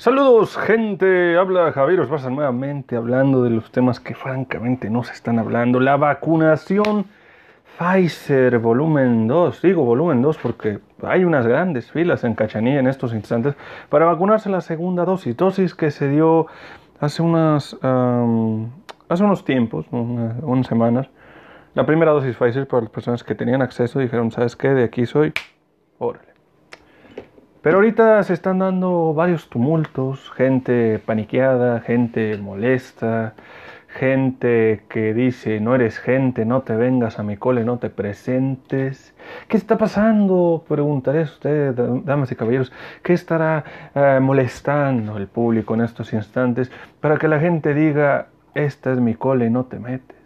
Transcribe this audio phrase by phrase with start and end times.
[0.00, 5.38] Saludos gente, habla Javier Osbarza nuevamente hablando de los temas que francamente no se están
[5.38, 5.78] hablando.
[5.78, 7.04] La vacunación
[7.78, 13.12] Pfizer volumen 2, digo volumen 2 porque hay unas grandes filas en Cachanilla en estos
[13.12, 13.56] instantes
[13.90, 16.46] para vacunarse la segunda dosis, dosis que se dio
[16.98, 21.10] hace unas hace unos tiempos, unas semanas.
[21.74, 24.70] La primera dosis Pfizer para las personas que tenían acceso dijeron, ¿sabes qué?
[24.70, 25.34] De aquí soy,
[25.98, 26.29] órale.
[27.62, 33.34] Pero ahorita se están dando varios tumultos, gente paniqueada, gente molesta,
[33.88, 39.14] gente que dice, no eres gente, no te vengas a mi cole, no te presentes.
[39.46, 40.64] ¿Qué está pasando?
[40.66, 41.76] Preguntaré a ustedes,
[42.06, 42.72] damas y caballeros,
[43.02, 43.64] ¿qué estará
[43.94, 46.70] eh, molestando el público en estos instantes
[47.00, 50.19] para que la gente diga, esta es mi cole, no te metes?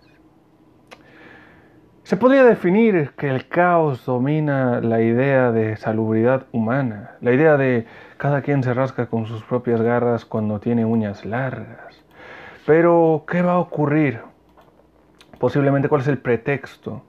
[2.04, 7.86] Se podría definir que el caos domina la idea de salubridad humana, la idea de
[8.18, 12.04] cada quien se rasca con sus propias garras cuando tiene uñas largas.
[12.66, 14.20] Pero, ¿qué va a ocurrir?
[15.38, 17.02] Posiblemente, ¿cuál es el pretexto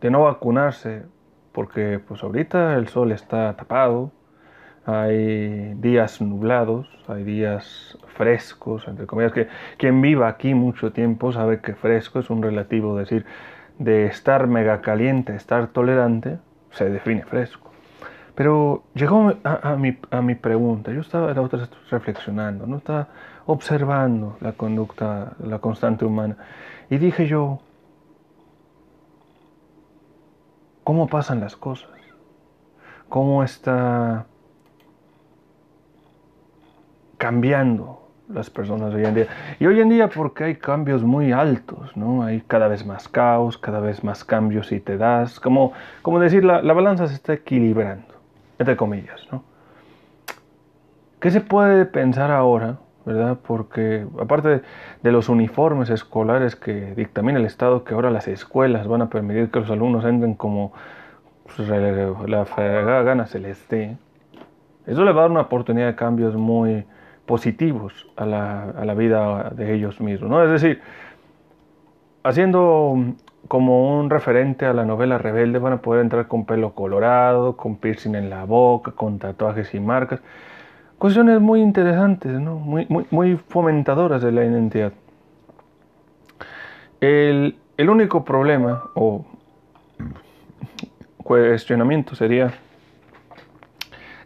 [0.00, 1.04] de no vacunarse?
[1.52, 4.10] Porque, pues ahorita el sol está tapado,
[4.86, 11.60] hay días nublados, hay días frescos, entre comillas, que quien viva aquí mucho tiempo sabe
[11.60, 13.24] que fresco es un relativo decir
[13.78, 16.38] de estar mega caliente, estar tolerante,
[16.70, 17.70] se define fresco.
[18.34, 23.08] Pero llegó a, mi, a mi, pregunta, yo estaba la otra reflexionando, no estaba
[23.46, 26.36] observando la conducta, la constante humana,
[26.90, 27.60] y dije yo,
[30.82, 31.90] ¿cómo pasan las cosas?
[33.08, 34.26] ¿Cómo está
[37.16, 39.26] cambiando las personas hoy en día.
[39.58, 42.22] Y hoy en día porque hay cambios muy altos, ¿no?
[42.22, 45.72] Hay cada vez más caos, cada vez más cambios y te das, como,
[46.02, 48.14] como decir, la, la balanza se está equilibrando,
[48.58, 49.42] entre comillas, ¿no?
[51.20, 53.38] ¿Qué se puede pensar ahora, verdad?
[53.46, 54.62] Porque aparte
[55.02, 59.50] de los uniformes escolares que dictamina el Estado, que ahora las escuelas van a permitir
[59.50, 60.72] que los alumnos entren como
[61.44, 63.96] pues, la fregada gana se les dé,
[64.86, 66.84] eso le va a dar una oportunidad de cambios muy
[67.26, 70.30] positivos a la, vida de ellos mismos.
[70.30, 70.42] ¿no?
[70.42, 70.80] Es decir,
[72.22, 72.96] haciendo
[73.48, 77.76] como un referente a la novela Rebelde, van a poder entrar con pelo colorado, con
[77.76, 80.20] piercing en la boca, con tatuajes y marcas.
[80.98, 82.56] Cuestiones muy interesantes, ¿no?
[82.56, 84.92] muy, muy, muy fomentadoras de la identidad.
[87.00, 89.26] El, el único problema o
[91.18, 92.52] cuestionamiento sería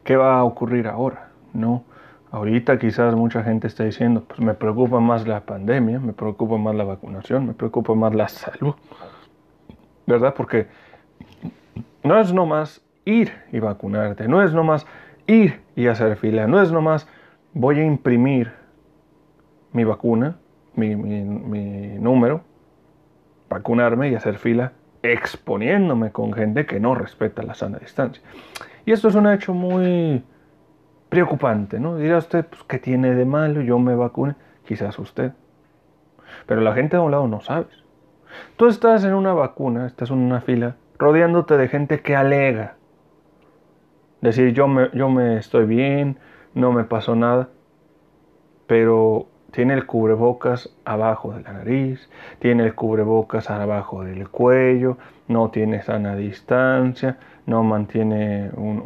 [0.04, 1.84] qué va a ocurrir ahora, ¿no?
[2.30, 6.74] Ahorita quizás mucha gente está diciendo, pues me preocupa más la pandemia, me preocupa más
[6.74, 8.74] la vacunación, me preocupa más la salud,
[10.06, 10.34] ¿verdad?
[10.36, 10.66] Porque
[12.02, 14.86] no es nomás ir y vacunarte, no es nomás
[15.26, 17.08] ir y hacer fila, no es nomás
[17.54, 18.52] voy a imprimir
[19.72, 20.36] mi vacuna,
[20.74, 22.42] mi, mi número,
[23.48, 24.72] vacunarme y hacer fila
[25.02, 28.22] exponiéndome con gente que no respeta la sana distancia.
[28.84, 30.22] Y esto es un hecho muy
[31.08, 31.96] preocupante, ¿no?
[31.96, 33.60] Dirá usted, pues, ¿qué tiene de malo?
[33.62, 34.34] Yo me vacune.
[34.66, 35.32] Quizás usted.
[36.46, 37.84] Pero la gente de un lado no sabes.
[38.56, 42.74] Tú estás en una vacuna, estás en una fila, rodeándote de gente que alega.
[44.20, 46.18] Decir, yo me, yo me estoy bien,
[46.54, 47.48] no me pasó nada.
[48.66, 55.50] Pero tiene el cubrebocas abajo de la nariz, tiene el cubrebocas abajo del cuello, no
[55.50, 57.16] tiene sana distancia,
[57.46, 58.82] no mantiene un,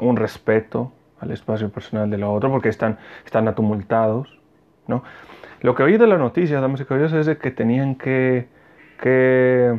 [0.00, 4.38] un respeto al espacio personal de la otra porque están, están atumultados.
[4.88, 5.04] ¿no?
[5.60, 8.48] Lo que oí de la noticia, damas y caballeros, es que tenían que,
[9.00, 9.78] que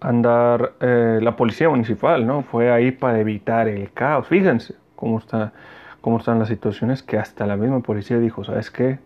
[0.00, 2.42] andar eh, la policía municipal, ¿no?
[2.42, 4.26] Fue ahí para evitar el caos.
[4.26, 5.52] Fíjense cómo, está,
[6.00, 8.98] cómo están las situaciones que hasta la misma policía dijo, ¿sabes qué?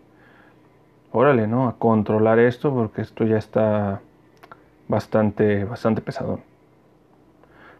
[1.11, 1.67] Órale, ¿no?
[1.67, 3.99] A controlar esto porque esto ya está
[4.87, 6.39] bastante, bastante pesado.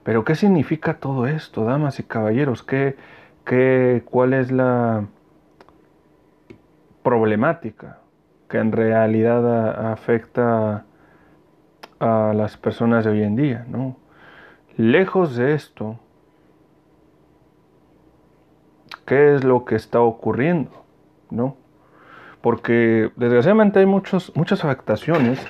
[0.04, 2.64] Pero ¿qué significa todo esto, damas y caballeros?
[2.64, 2.96] ¿Qué,
[3.46, 5.06] qué, ¿Cuál es la
[7.03, 8.00] problemática
[8.50, 10.85] que en realidad afecta
[12.00, 13.66] a las personas de hoy en día?
[13.68, 13.97] ¿no?
[14.78, 16.00] Lejos de esto,
[19.06, 20.72] ¿qué es lo que está ocurriendo?
[21.29, 21.58] ¿no?
[22.41, 25.46] Porque desgraciadamente hay muchos, muchas afectaciones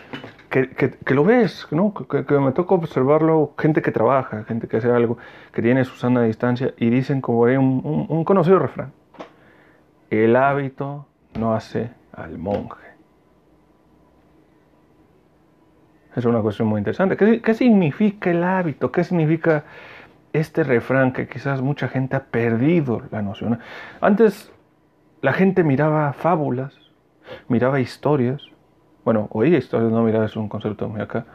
[0.49, 1.93] que, lo ves, ¿no?
[1.93, 5.17] Que, me toca observarlo, gente que trabaja, gente que hace algo,
[5.51, 8.91] que tiene su sana distancia y dicen como un, un, conocido refrán,
[10.09, 11.05] el hábito
[11.37, 12.89] no hace al monje.
[16.15, 17.15] Es una cuestión muy interesante.
[17.15, 18.91] ¿Qué, ¿Qué, significa el hábito?
[18.91, 19.63] ¿Qué significa
[20.33, 23.59] este refrán que quizás mucha gente ha perdido la noción.
[24.01, 24.51] Antes
[25.21, 26.73] la gente miraba fábulas,
[27.47, 28.43] miraba historias,
[29.05, 31.25] bueno, oía historias, no miraba, es un concepto muy acá,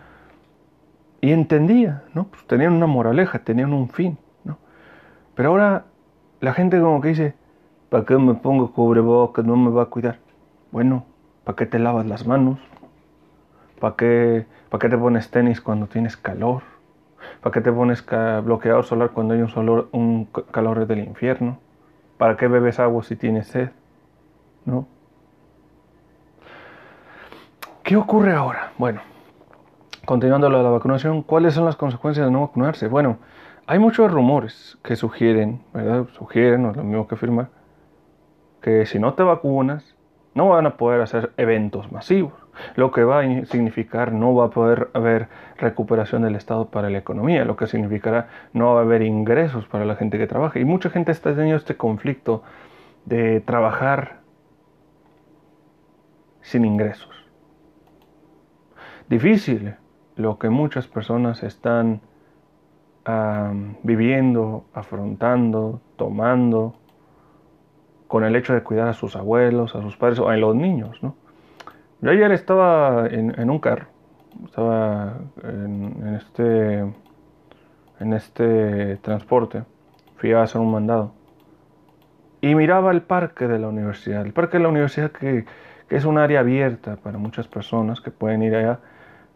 [1.20, 2.25] y entendía, ¿no?
[2.25, 4.58] Pues tenían una moraleja, tenían un fin, ¿no?
[5.34, 5.87] Pero ahora
[6.40, 7.34] la gente como que dice,
[7.88, 9.44] ¿para qué me pongo cubrebocas?
[9.44, 10.19] No me va a cuidar.
[10.70, 11.06] Bueno,
[11.44, 12.58] ¿para qué te lavas las manos?
[13.81, 16.62] ¿Para qué, ¿Para qué te pones tenis cuando tienes calor?
[17.40, 18.05] ¿Para qué te pones
[18.44, 21.58] bloqueador solar cuando hay un, un calor del infierno?
[22.19, 23.70] ¿Para qué bebes agua si tienes sed?
[24.66, 24.87] ¿No?
[27.85, 28.73] ¿Qué ocurre ahora?
[28.79, 29.01] Bueno,
[30.05, 32.89] continuando lo de la vacunación, ¿cuáles son las consecuencias de no vacunarse?
[32.89, 33.19] Bueno,
[33.67, 36.07] hay muchos rumores que sugieren, ¿verdad?
[36.15, 37.51] Sugieren, no es lo mismo que afirmar,
[38.63, 39.95] que si no te vacunas,
[40.35, 42.33] no van a poder hacer eventos masivos
[42.77, 45.29] lo que va a significar no va a poder haber
[45.59, 49.85] recuperación del Estado para la economía, lo que significará no va a haber ingresos para
[49.85, 50.59] la gente que trabaja.
[50.59, 52.43] Y mucha gente está teniendo este conflicto
[53.05, 54.21] de trabajar
[56.43, 57.24] sin ingresos.
[59.14, 59.76] Difícil
[60.16, 62.00] lo que muchas personas están
[63.84, 66.75] viviendo, afrontando, tomando,
[68.08, 70.99] con el hecho de cuidar a sus abuelos, a sus padres o a los niños.
[72.00, 73.87] Yo ayer estaba en, un carro,
[74.46, 76.81] estaba en, este,
[78.00, 79.62] en este transporte,
[80.16, 81.12] fui a hacer un mandado
[82.40, 85.44] y miraba el parque de la universidad, el parque de la universidad que,
[85.88, 88.81] es un área abierta para muchas personas que pueden ir allá,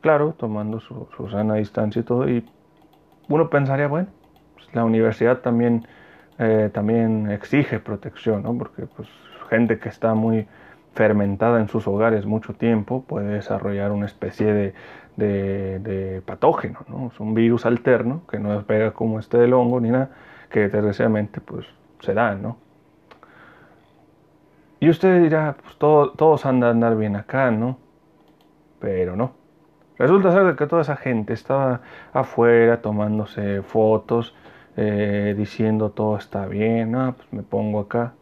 [0.01, 2.45] claro, tomando su, sana distancia y todo, y
[3.29, 4.09] uno pensaría, bueno,
[4.55, 5.87] pues la universidad también,
[6.39, 8.57] eh, también exige protección, ¿no?
[8.57, 9.09] porque pues
[9.49, 10.47] gente que está muy
[10.95, 14.75] fermentada en sus hogares mucho tiempo puede desarrollar una especie
[15.17, 17.09] de, patógeno, ¿no?
[17.13, 20.11] Es un virus alterno que no pega como este del hongo ni nada,
[20.51, 21.67] que desgraciadamente pues
[22.01, 22.57] se da, ¿no?
[24.81, 27.79] Y usted dirá, pues todos andan a andar bien acá, ¿no?
[28.81, 29.33] Pero no.
[29.99, 31.81] Resulta ser que toda esa gente estaba
[32.13, 34.35] afuera tomándose fotos,
[34.77, 38.15] eh, diciendo todo está bien, ah, pues me pongo acá.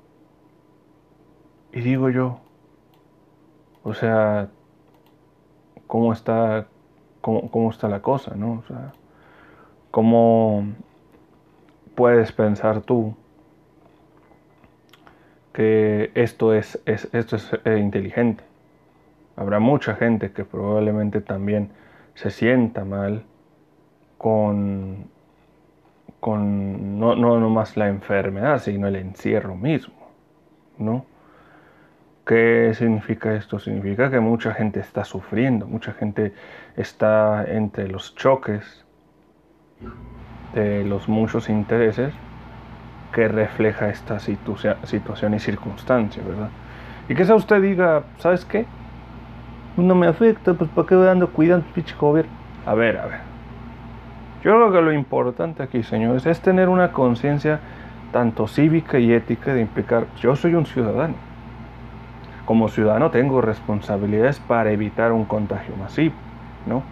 [1.73, 2.41] Y digo yo,
[3.83, 4.49] o sea,
[5.87, 6.67] cómo está,
[7.21, 8.55] cómo, está la cosa, ¿no?
[8.55, 8.93] O sea,
[9.91, 10.65] cómo
[11.95, 13.15] puedes pensar tú
[15.53, 18.45] que esto es, esto es eh, inteligente.
[19.37, 21.71] Habrá mucha gente que probablemente también
[22.15, 23.25] se sienta mal
[24.17, 25.11] con,
[26.21, 29.95] con no, no nomás la enfermedad, sino el encierro mismo,
[30.79, 31.05] ¿no?
[32.25, 33.61] ¿Qué significa esto?
[33.61, 36.33] Significa que mucha gente está sufriendo, mucha gente
[36.77, 38.85] está entre los choques
[40.55, 42.13] de los muchos intereses
[43.13, 46.49] que refleja esta situación y circunstancia, ¿verdad?
[47.09, 48.67] Y sea usted diga, ¿sabes qué?
[49.77, 52.33] No me afecta, pues ¿para qué voy dando cuidado, pinche gobierno?
[52.65, 53.21] A ver, a ver.
[54.43, 57.61] Yo creo que lo importante aquí, señores, es tener una conciencia
[58.13, 61.15] tanto cívica y ética de implicar, yo soy un ciudadano
[62.47, 66.15] como ciudadano tengo responsabilidades para evitar un contagio masivo,
[66.65, 66.83] ¿no?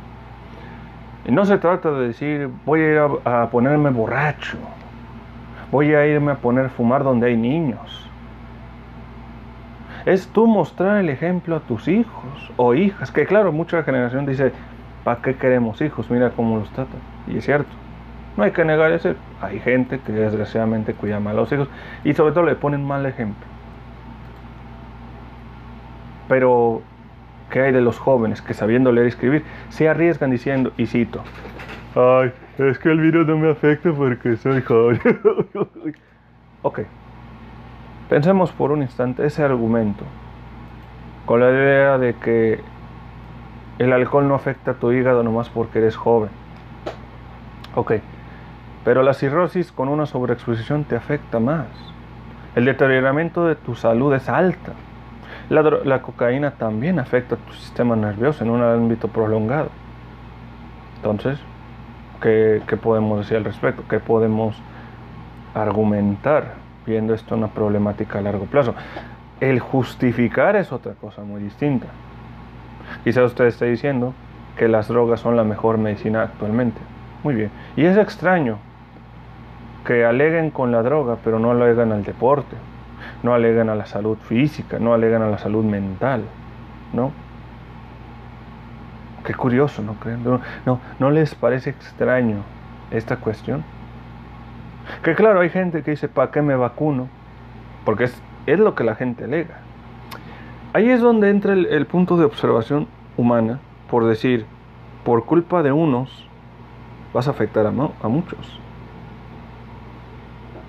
[1.25, 4.59] Y no se trata de decir voy a ir a, ponerme borracho,
[5.71, 8.11] voy a irme a poner fumar donde hay niños.
[10.07, 14.53] Es tú mostrar el ejemplo a tus hijos o hijas, que claro, mucha generación dice,
[15.03, 16.11] ¿para qué queremos hijos?
[16.11, 17.01] Mira cómo los tratan.
[17.27, 17.71] Y es cierto,
[18.37, 19.15] no hay que negar eso.
[19.41, 21.69] Hay gente que desgraciadamente cuida mal a los hijos
[22.05, 23.47] y sobre todo le ponen mal ejemplo.
[26.29, 26.83] Pero,
[27.51, 31.23] ¿qué hay de los jóvenes que sabiendo leer y escribir se arriesgan diciendo, y cito,
[31.95, 35.01] ay, es que el virus no me afecta porque soy joven?
[36.63, 36.81] ok,
[38.15, 40.05] pensemos por un instante ese argumento,
[41.27, 42.61] con la idea de que
[43.81, 46.31] el alcohol no afecta a tu hígado nomás porque eres joven.
[47.75, 47.95] Ok,
[48.85, 51.67] pero la cirrosis con una sobreexposición te afecta más.
[52.55, 54.75] El deterioramiento de tu salud es alta.
[55.49, 59.71] La, cocaína también afecta a tu sistema nervioso en un ámbito prolongado.
[60.99, 61.41] Entonces,
[62.21, 63.83] ¿qué, podemos decir al respecto?
[63.89, 64.55] ¿Qué podemos
[65.53, 68.75] argumentar viendo esto una problemática a largo plazo?
[69.41, 71.87] El justificar es otra cosa muy distinta.
[73.03, 74.15] Quizás usted esté diciendo
[74.57, 76.81] que las drogas son la mejor medicina actualmente.
[77.23, 77.51] Muy bien.
[77.77, 78.59] Y es extraño
[79.85, 82.57] que aleguen con la droga, pero no aleguen al deporte,
[83.23, 86.25] no alegan a la salud física, no alegan a la salud mental,
[86.93, 87.13] ¿no?
[89.25, 90.23] Qué curioso, ¿no creen?
[90.25, 92.43] No, no, les parece extraño
[92.91, 93.65] esta cuestión?
[95.05, 97.09] Que claro, hay gente que dice, ¿para qué me vacuno?
[97.85, 99.59] Porque es, es lo que la gente alega.
[100.73, 104.47] Ahí es donde entra el, punto de observación humana, por decir,
[105.05, 106.27] por culpa de unos,
[107.13, 108.59] vas a afectar a, a muchos.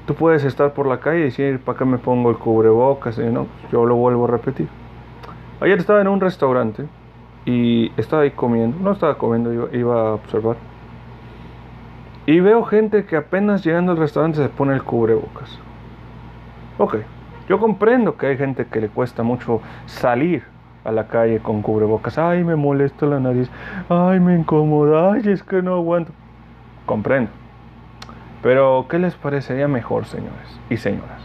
[0.06, 3.18] Tú puedes estar por la calle y decir, ¿para qué me pongo el cubrebocas?
[3.18, 4.68] Y no, yo lo vuelvo a repetir.
[5.62, 6.86] Ayer estaba en un restaurante
[7.46, 10.58] y estaba ahí comiendo, no estaba comiendo, iba, iba a observar.
[12.26, 15.60] Y veo gente que apenas llegando al restaurante se pone el cubrebocas.
[16.78, 16.98] Ok,
[17.48, 20.44] yo comprendo que hay gente que le cuesta mucho salir
[20.84, 22.18] a la calle con cubrebocas.
[22.18, 23.50] Ay, me molesta la nariz.
[23.90, 25.14] Ay, me incomoda.
[25.14, 26.12] Ay, es que no aguanto.
[26.86, 27.32] Comprendo.
[28.42, 31.24] Pero, ¿qué les parecería mejor, señores y señoras?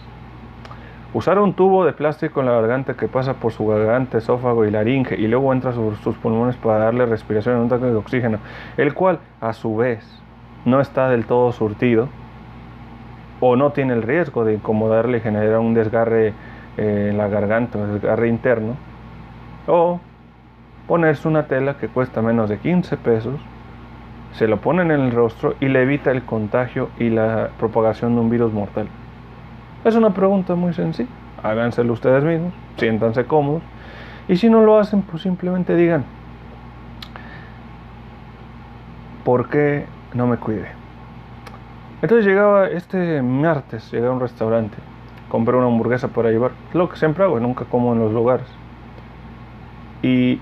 [1.12, 4.71] Usar un tubo de plástico en la garganta que pasa por su garganta, esófago y
[4.71, 8.38] laringe y luego entra sobre sus pulmones para darle respiración en un tanque de oxígeno,
[8.76, 10.23] el cual, a su vez,
[10.64, 12.08] no está del todo surtido
[13.40, 16.34] o no tiene el riesgo de incomodarle y generar un desgarre
[16.76, 18.76] eh, en la garganta, un desgarre interno,
[19.66, 20.00] o
[20.86, 23.40] ponerse una tela que cuesta menos de 15 pesos,
[24.32, 28.20] se lo ponen en el rostro y le evita el contagio y la propagación de
[28.20, 28.88] un virus mortal.
[29.84, 31.08] Es una pregunta muy sencilla.
[31.42, 33.62] Háganselo ustedes mismos, siéntanse cómodos.
[34.28, 36.04] Y si no lo hacen, pues simplemente digan,
[39.24, 40.68] ¿por qué no me cuide?
[42.02, 44.76] Entonces llegaba este martes, llegué a un restaurante,
[45.28, 48.46] compré una hamburguesa para llevar, lo que siempre hago, nunca como en los lugares.
[50.02, 50.40] Y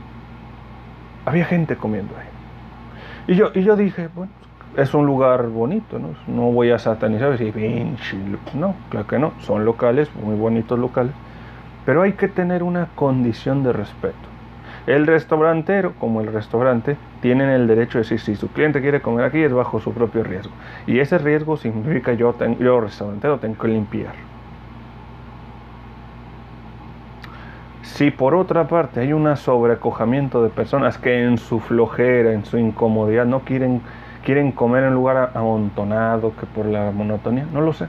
[1.26, 3.34] había gente comiendo ahí.
[3.34, 4.32] Y yo, y yo dije, bueno,
[4.76, 6.52] es un lugar bonito, ¿no?
[6.52, 7.96] Voy a satanizar y decir,
[8.54, 11.12] no, claro que no, son locales, muy bonitos locales,
[11.84, 14.14] pero hay que tener una condición de respeto.
[14.86, 19.24] El restaurantero, como el restaurante, tienen el derecho de decir si su cliente quiere comer
[19.24, 20.52] aquí es bajo su propio riesgo.
[20.86, 24.14] Y ese riesgo significa yo, yo restaurantero, tengo que limpiar.
[27.82, 32.56] Si por otra parte hay un sobreacojamiento de personas que en su flojera, en su
[32.56, 33.80] incomodidad, no quieren,
[34.24, 37.88] quieren comer en un lugar amontonado, que por la monotonía, no lo sé.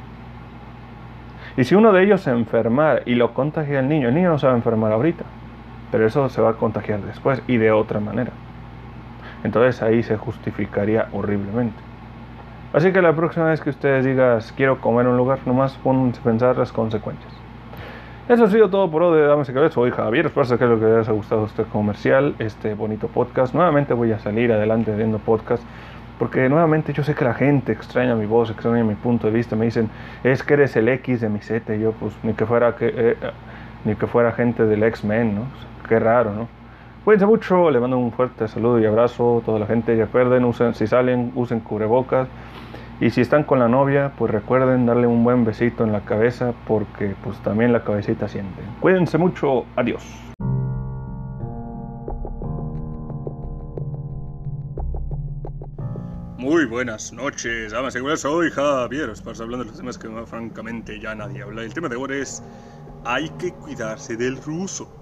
[1.58, 4.40] Y si uno de ellos se enfermara y lo contagia al niño, el niño no
[4.40, 5.26] se va a enfermar ahorita,
[5.92, 8.32] pero eso se va a contagiar después y de otra manera.
[9.44, 11.78] Entonces ahí se justificaría horriblemente.
[12.74, 16.20] Así que la próxima vez que ustedes digan quiero comer en un lugar, nomás pónganse
[16.20, 17.34] a pensar las consecuencias.
[18.30, 19.74] Eso ha sido todo por hoy de Damas y Caballeros.
[19.74, 20.28] Soy Javier.
[20.28, 23.56] Espero que es lo que les ha gustado este comercial, este bonito podcast.
[23.56, 25.64] Nuevamente voy a salir adelante haciendo podcast.
[26.20, 29.56] Porque nuevamente yo sé que la gente extraña mi voz, extraña mi punto de vista.
[29.56, 29.90] Me dicen,
[30.24, 31.74] es que eres el X de mi Z.
[31.74, 33.16] Y yo, pues, ni que fuera, que, eh,
[33.84, 35.42] ni que fuera gente del X-Men, ¿no?
[35.88, 36.59] Qué raro, ¿no?
[37.06, 37.72] Cuídense mucho.
[37.72, 39.96] Le mando un fuerte saludo y abrazo a toda la gente.
[39.96, 42.28] Recuerden, usen, si salen, usen cubrebocas.
[43.02, 46.54] Y si están con la novia, pues recuerden darle un buen besito en la cabeza
[46.68, 48.62] porque pues también la cabecita siente.
[48.82, 50.04] Cuídense mucho, adiós.
[56.38, 61.16] Muy buenas noches, damas y soy Javier, os hablando de los temas que francamente ya
[61.16, 61.64] nadie habla.
[61.64, 62.44] El tema de ahora es,
[63.06, 64.99] hay que cuidarse del ruso.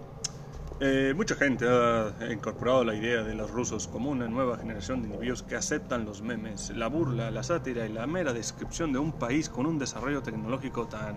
[0.80, 5.08] Eh, mucha gente ha incorporado la idea de los rusos como una nueva generación de
[5.08, 9.12] individuos que aceptan los memes, la burla, la sátira y la mera descripción de un
[9.12, 11.16] país con un desarrollo tecnológico tan,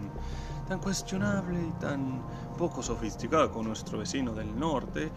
[0.66, 2.22] tan cuestionable y tan
[2.56, 5.10] poco sofisticado como nuestro vecino del norte,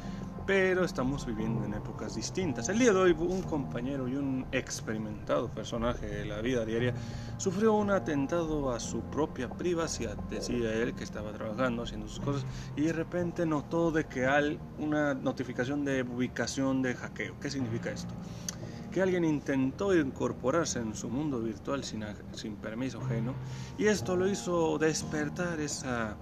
[0.46, 2.68] pero estamos viviendo en épocas distintas.
[2.68, 6.94] El día de hoy un compañero y un experimentado personaje de la vida diaria
[7.38, 10.18] sufrió un atentado a su propia privacidad.
[10.30, 12.46] Decía él que estaba trabajando, haciendo sus cosas
[12.76, 17.40] y de repente notó de que hay una notificación de ubicación de hackeo.
[17.40, 18.14] ¿Qué significa esto?
[18.92, 23.34] Que alguien intentó incorporarse en su mundo virtual sin, sin permiso ajeno
[23.78, 26.18] y esto lo hizo despertar esa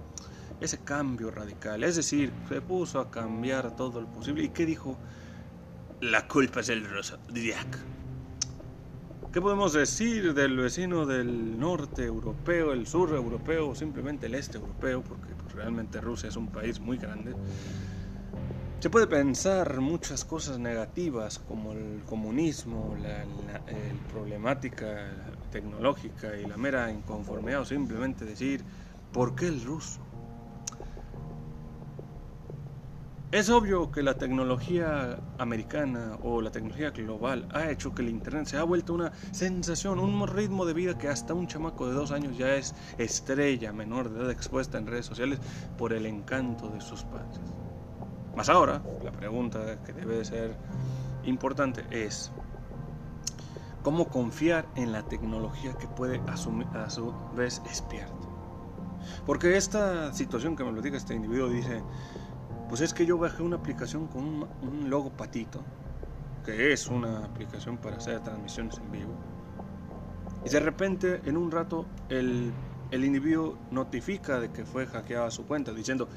[0.62, 1.82] ese cambio radical.
[1.84, 4.44] Es decir, se puso a cambiar todo lo posible.
[4.44, 4.96] ¿Y qué dijo?
[6.00, 7.18] La culpa es el rosa.
[7.32, 7.78] Diak.
[9.32, 14.58] ¿Qué podemos decir del vecino del norte europeo, el sur europeo o simplemente el este
[14.58, 15.02] europeo?
[15.02, 17.34] Porque pues, realmente Rusia es un país muy grande.
[18.80, 23.24] Se puede pensar muchas cosas negativas como el comunismo, la
[24.12, 25.08] problemática
[25.50, 28.64] tecnológica y la mera inconformidad o simplemente decir,
[29.12, 30.00] ¿por qué el ruso?
[33.32, 38.44] Es obvio que la tecnología americana o la tecnología global ha hecho que el Internet
[38.44, 42.12] se ha vuelto una sensación, un ritmo de vida que hasta un chamaco de dos
[42.12, 45.38] años ya es estrella menor de edad expuesta en redes sociales
[45.78, 47.40] por el encanto de sus padres.
[48.36, 50.54] Más ahora, la pregunta que debe ser
[51.24, 52.30] importante es,
[53.82, 58.28] ¿Cómo confiar en la tecnología que puede asumir, a su vez espiarte?
[59.26, 61.82] Porque esta situación que me lo diga este individuo dice,
[62.72, 65.60] pues es que yo bajé una aplicación con un, logo patito,
[66.42, 69.12] que es una aplicación para hacer transmisiones en vivo,
[70.42, 72.50] y de repente en un rato el,
[72.90, 76.08] el individuo notifica de que fue hackeada su cuenta, diciendo,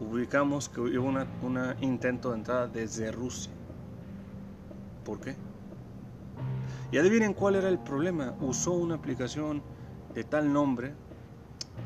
[0.00, 3.52] ubicamos que hubo un intento de entrada desde Rusia.
[5.04, 5.36] ¿Por qué?
[6.90, 8.34] Y adivinen cuál era el problema.
[8.40, 9.62] Usó una aplicación
[10.16, 10.94] de tal nombre,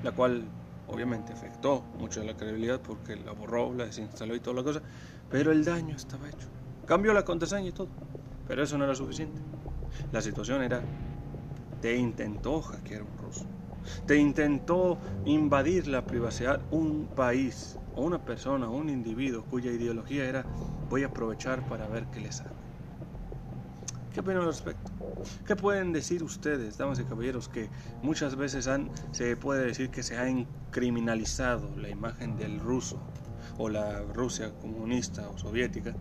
[0.03, 0.49] la cual
[0.87, 4.83] obviamente afectó mucho la credibilidad porque la borró, la desinstaló y toda la cosa,
[5.29, 6.49] pero el daño estaba hecho.
[6.85, 7.91] Cambió la contraseña y todo,
[8.47, 9.43] pero eso no era suficiente.
[10.11, 10.85] La situación era,
[11.81, 13.47] te intentó hackear un ruso,
[14.07, 20.47] te intentó invadir la privacidad un país o una persona un individuo cuya ideología era
[20.89, 22.56] voy a aprovechar para ver qué les hago.
[24.17, 24.91] ¿Qué opinan al respecto?
[25.45, 27.69] ¿Qué pueden decir ustedes, damas y caballeros, que
[28.01, 30.25] muchas veces han, se puede decir que se ha
[30.71, 32.99] criminalizado la imagen del ruso
[33.59, 35.95] o la Rusia comunista o soviética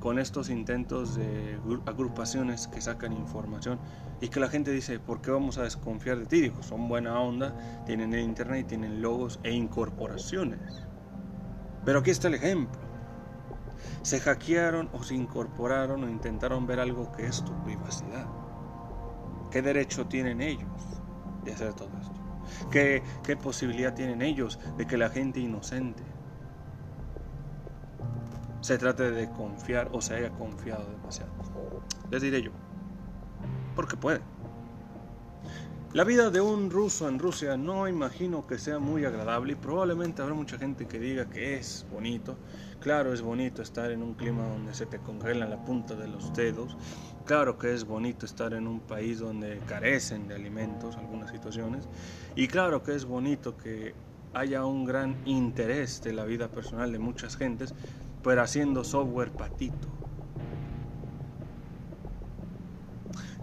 [0.00, 3.78] con estos intentos de agrupaciones que sacan información
[4.20, 6.42] y que la gente dice, ¿por qué vamos a desconfiar de ti?
[6.42, 10.84] Digo, son buena onda, tienen el internet, tienen logos e incorporaciones.
[11.86, 12.85] Pero aquí está el ejemplo.
[14.02, 18.26] Se hackearon o se incorporaron o intentaron ver algo que es tu privacidad.
[19.50, 20.68] ¿Qué derecho tienen ellos
[21.44, 22.68] de hacer todo esto?
[22.70, 26.02] ¿Qué, qué posibilidad tienen ellos de que la gente inocente
[28.60, 31.32] se trate de confiar o se haya confiado demasiado?
[32.10, 32.52] Les diré yo,
[33.74, 34.22] porque pueden.
[35.92, 40.20] La vida de un ruso en Rusia no imagino que sea muy agradable y probablemente
[40.20, 42.36] habrá mucha gente que diga que es bonito.
[42.86, 46.32] Claro, es bonito estar en un clima donde se te congela la punta de los
[46.34, 46.76] dedos.
[47.24, 51.88] Claro que es bonito estar en un país donde carecen de alimentos algunas situaciones.
[52.36, 53.92] Y claro que es bonito que
[54.34, 57.74] haya un gran interés de la vida personal de muchas gentes,
[58.22, 59.88] pero haciendo software patito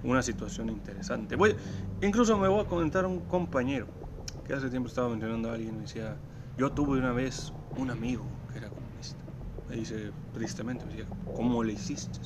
[0.04, 1.36] una situación interesante.
[1.36, 1.54] Voy,
[2.02, 3.88] incluso me voy a comentar a un compañero
[4.48, 6.16] que hace tiempo estaba mencionando a alguien y decía,
[6.58, 8.24] yo tuve una vez un amigo.
[9.74, 12.20] Dice tristemente, me ¿cómo le hiciste?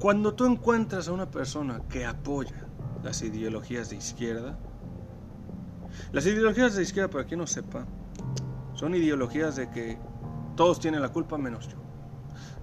[0.00, 2.66] Cuando tú encuentras a una persona que apoya
[3.04, 4.58] las ideologías de izquierda,
[6.10, 7.86] las ideologías de izquierda, para quien no sepa,
[8.74, 9.98] son ideologías de que
[10.56, 11.76] todos tienen la culpa menos yo.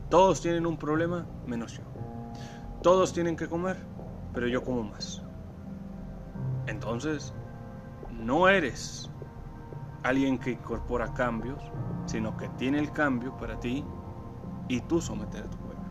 [0.09, 1.83] Todos tienen un problema menos yo.
[2.83, 3.77] Todos tienen que comer,
[4.33, 5.21] pero yo como más.
[6.67, 7.33] Entonces,
[8.11, 9.09] no eres
[10.03, 11.61] alguien que incorpora cambios,
[12.05, 13.83] sino que tiene el cambio para ti
[14.67, 15.83] y tú someter a tu pueblo.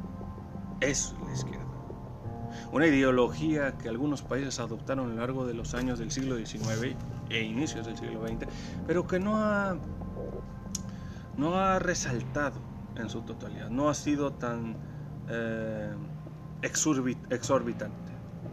[0.80, 1.66] Eso es la izquierda.
[2.72, 6.96] Una ideología que algunos países adoptaron a lo largo de los años del siglo XIX
[7.30, 8.46] e inicios del siglo XX,
[8.86, 9.76] pero que no ha,
[11.36, 12.60] no ha resaltado
[12.96, 13.70] en su totalidad.
[13.70, 14.76] No ha sido tan
[15.28, 15.92] eh,
[16.62, 18.12] exorbitante.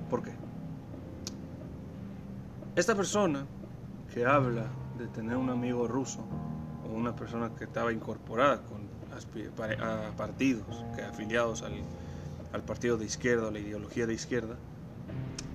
[0.10, 0.34] ¿Por qué?
[2.76, 3.46] Esta persona
[4.13, 6.26] que habla de tener un amigo ruso
[6.86, 11.74] o una persona que estaba incorporada con a partidos que afiliados al,
[12.52, 14.56] al, partido de izquierda, a la ideología de izquierda,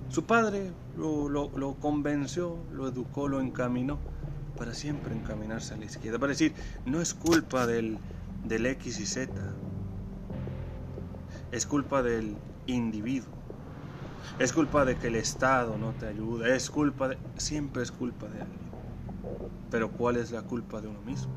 [0.09, 3.97] su padre lo, lo, convenció, lo educó, lo encaminó
[4.57, 6.19] para siempre encaminarse a la izquierda.
[6.19, 6.53] Para decir,
[6.85, 7.97] no es culpa del,
[8.45, 9.31] del X y Z.
[11.51, 12.35] Es culpa del
[12.67, 13.33] individuo.
[14.37, 16.53] Es culpa de que el Estado no te ayuda.
[16.55, 17.17] Es culpa de...
[17.37, 18.60] Siempre es culpa de alguien.
[19.71, 21.31] Pero ¿cuál es la culpa de uno mismo?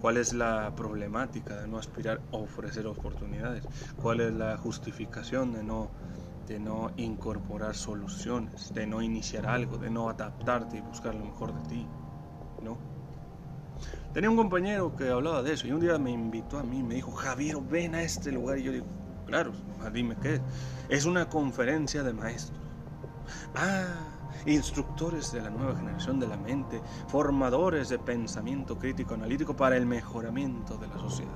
[0.00, 3.64] ¿Cuál es la problemática de no aspirar a ofrecer oportunidades?
[4.02, 5.88] ¿Cuál es la justificación de no,
[6.48, 11.54] de no incorporar soluciones, de no iniciar algo, de no adaptarte y buscar lo mejor
[11.54, 11.86] de ti?
[12.62, 12.76] ¿No?
[14.12, 16.96] Tenía un compañero que hablaba de eso y un día me invitó a mí, me
[16.96, 18.58] dijo, Javier, ven a este lugar.
[18.58, 18.86] Y yo digo,
[19.26, 19.52] claro,
[19.92, 20.40] dime qué.
[20.88, 22.58] Es una conferencia de maestros.
[23.54, 24.11] Ah,
[24.46, 29.86] instructores de la nueva generación de la mente, formadores de pensamiento crítico analítico para el
[29.86, 31.34] mejoramiento de la sociedad.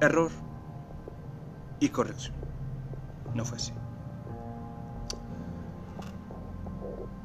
[0.00, 0.30] Error
[1.80, 2.34] y corrección.
[3.34, 3.72] No fue así.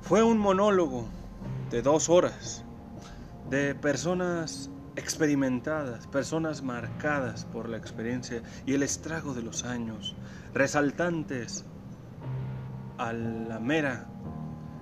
[0.02, 1.06] Fue un monólogo
[1.69, 2.63] de dos horas
[3.50, 10.15] de personas experimentadas, personas marcadas por la experiencia y el estrago de los años,
[10.54, 11.65] resaltantes
[12.99, 14.05] a la mera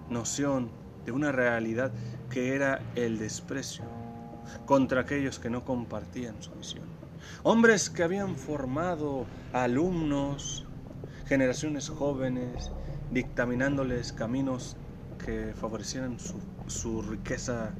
[0.10, 0.71] noción
[1.06, 1.91] de una realidad
[2.32, 3.86] que era el desprecio
[4.65, 6.86] contra aquellos que no compartían su visión.
[7.43, 10.65] Hombres que habían formado alumnos,
[11.27, 12.71] generaciones jóvenes,
[13.12, 14.77] dictaminándoles caminos
[15.23, 17.71] que favorecieran su, su riqueza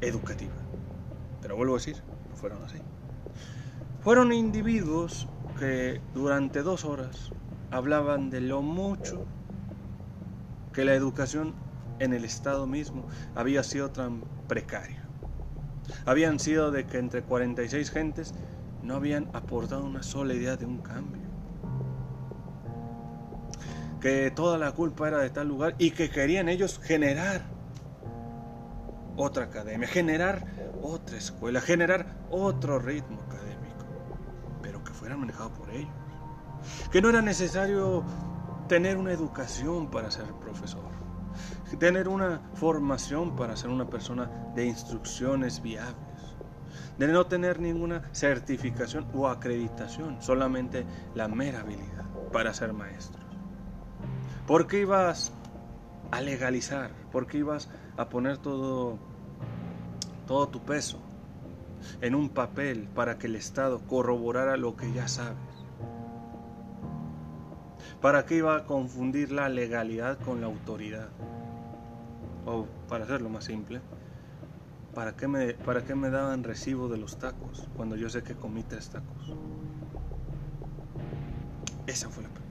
[0.00, 0.54] educativa.
[1.42, 2.78] Pero vuelvo a decir, no fueron así.
[4.00, 7.32] Fueron individuos que durante dos horas
[7.70, 9.24] hablaban de lo mucho
[10.72, 11.54] que la educación
[11.98, 15.02] en el Estado mismo había sido tan precaria.
[16.04, 18.34] Habían sido de que entre 46 gentes
[18.82, 21.22] no habían aportado una sola idea de un cambio.
[24.00, 27.42] Que toda la culpa era de tal lugar y que querían ellos generar
[29.16, 30.44] otra academia, generar
[30.80, 33.84] otra escuela, generar otro ritmo académico,
[34.62, 35.90] pero que fueran manejados por ellos.
[36.90, 38.04] Que no era necesario
[38.68, 40.90] tener una educación para ser profesor,
[41.78, 46.36] tener una formación para ser una persona de instrucciones viables,
[46.98, 53.22] de no tener ninguna certificación o acreditación, solamente la mera habilidad para ser maestro.
[54.46, 55.32] ¿Por qué ibas
[56.10, 56.90] a legalizar?
[57.12, 58.98] ¿Por qué ibas a poner todo,
[60.26, 60.98] todo tu peso
[62.00, 65.47] en un papel para que el Estado corroborara lo que ya sabes?
[68.00, 71.08] ¿Para qué iba a confundir la legalidad con la autoridad?
[72.46, 73.80] O para hacerlo más simple,
[74.94, 78.34] ¿para qué me, para qué me daban recibo de los tacos cuando yo sé que
[78.34, 79.34] comí tres tacos?
[81.86, 82.48] Esa fue la pregunta.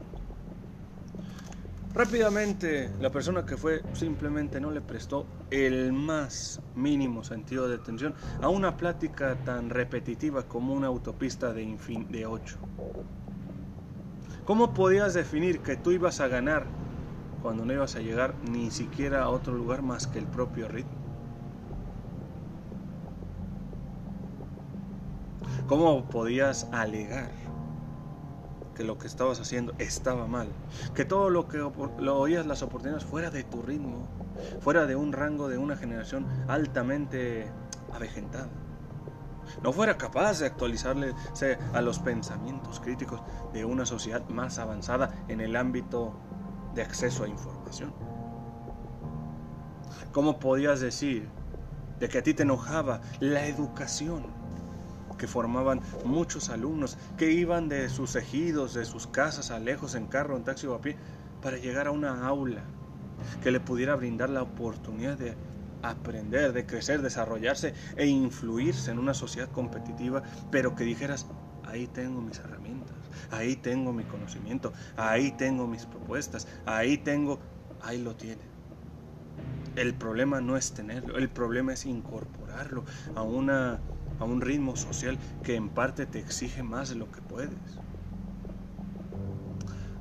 [1.93, 8.13] Rápidamente, la persona que fue simplemente no le prestó el más mínimo sentido de atención
[8.39, 12.57] a una plática tan repetitiva como una autopista de, infin de 8.
[14.47, 16.67] ¿Cómo podías definir que tú ibas a ganar
[17.41, 20.93] cuando no ibas a llegar ni siquiera a otro lugar más que el propio ritmo?
[25.67, 27.29] ¿Cómo podías alegar
[28.73, 30.47] que lo que estabas haciendo estaba mal?
[30.95, 34.07] Que todo lo que lo oías las oportunidades fuera de tu ritmo,
[34.61, 37.51] fuera de un rango de una generación altamente
[37.93, 38.47] avejentada
[39.63, 41.13] no fuera capaz de actualizarle
[41.73, 43.21] a los pensamientos críticos
[43.53, 46.13] de una sociedad más avanzada en el ámbito
[46.73, 47.93] de acceso a información.
[50.11, 51.27] ¿Cómo podías decir
[51.99, 54.25] de que a ti te enojaba la educación
[55.17, 60.07] que formaban muchos alumnos que iban de sus ejidos, de sus casas a lejos en
[60.07, 60.95] carro, en taxi o a pie,
[61.41, 62.61] para llegar a una aula
[63.41, 65.35] que le pudiera brindar la oportunidad de
[65.81, 71.27] aprender, de crecer, desarrollarse e influirse en una sociedad competitiva, pero que dijeras,
[71.65, 72.95] ahí tengo mis herramientas,
[73.31, 77.39] ahí tengo mi conocimiento, ahí tengo mis propuestas, ahí tengo,
[77.81, 78.41] ahí lo tiene.
[79.75, 82.83] El problema no es tenerlo, el problema es incorporarlo
[83.15, 83.79] a, una,
[84.19, 87.51] a un ritmo social que en parte te exige más de lo que puedes.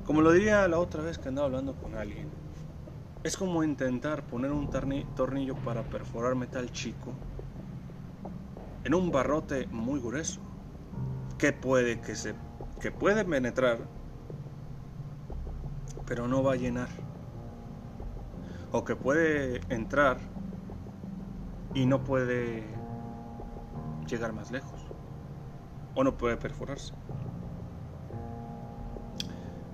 [0.03, 2.29] Como lo diría la otra vez que andaba hablando con alguien,
[3.27, 7.11] es como intentar poner un tornillo para perforar metal chico
[8.85, 10.39] en un barrote muy grueso
[11.37, 12.35] que puede que se
[12.79, 13.79] que puede penetrar
[16.05, 16.87] pero no va a llenar
[18.71, 20.19] o que puede entrar
[21.73, 22.63] y no puede
[24.07, 24.79] llegar más lejos
[25.95, 26.93] o no puede perforarse.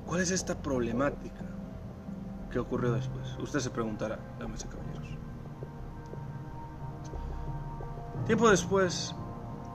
[0.06, 1.53] ¿Cuál es esta problemática?
[2.54, 3.36] ¿Qué ocurrió después?
[3.40, 5.08] Usted se preguntará, damas y caballeros.
[8.28, 9.16] Tiempo después,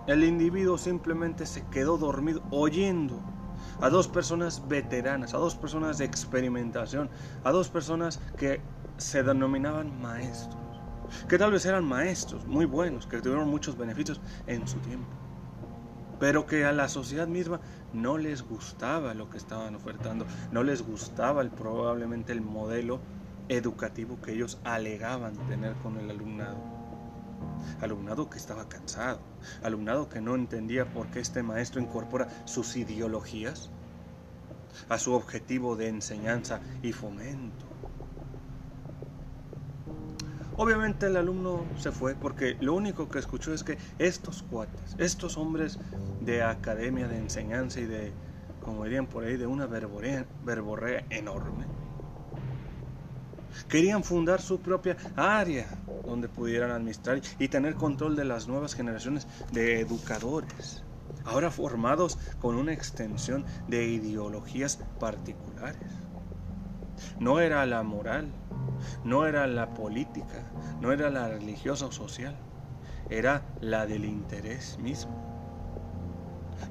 [0.06, 3.20] el individuo simplemente se quedó dormido oyendo
[3.80, 7.10] a dos personas veteranas, a dos personas de experimentación,
[7.42, 8.60] a dos personas que
[8.96, 10.62] se denominaban maestros,
[11.28, 15.10] que tal vez eran maestros muy buenos, que tuvieron muchos beneficios en su tiempo,
[16.18, 17.60] pero que a la sociedad misma
[17.92, 23.00] no les gustaba lo que estaban ofertando, no les gustaba el, probablemente el modelo
[23.48, 26.58] educativo que ellos alegaban tener con el alumnado.
[27.80, 29.20] Alumnado que estaba cansado,
[29.62, 33.70] alumnado que no entendía por qué este maestro incorpora sus ideologías
[34.88, 37.66] a su objetivo de enseñanza y fomento.
[40.60, 45.38] Obviamente el alumno se fue porque lo único que escuchó es que estos cuates, estos
[45.38, 45.78] hombres
[46.20, 48.12] de academia, de enseñanza y de,
[48.64, 51.64] como dirían por ahí, de una verborrea, enorme,
[53.68, 55.68] querían fundar su propia área
[56.04, 60.82] donde pudieran administrar y tener control de las nuevas generaciones de educadores,
[61.24, 65.78] ahora formados con una extensión de ideologías particulares.
[67.20, 68.32] No era la moral,
[69.04, 70.42] no era la política,
[70.80, 72.36] no era la religiosa o social,
[73.10, 75.28] era la del interés mismo.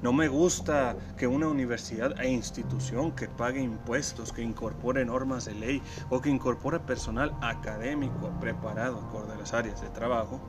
[0.02, 5.54] No me gusta que una universidad e institución que pague impuestos, que incorpore normas de
[5.54, 10.40] ley o que incorpore personal académico preparado acorde a las áreas de trabajo,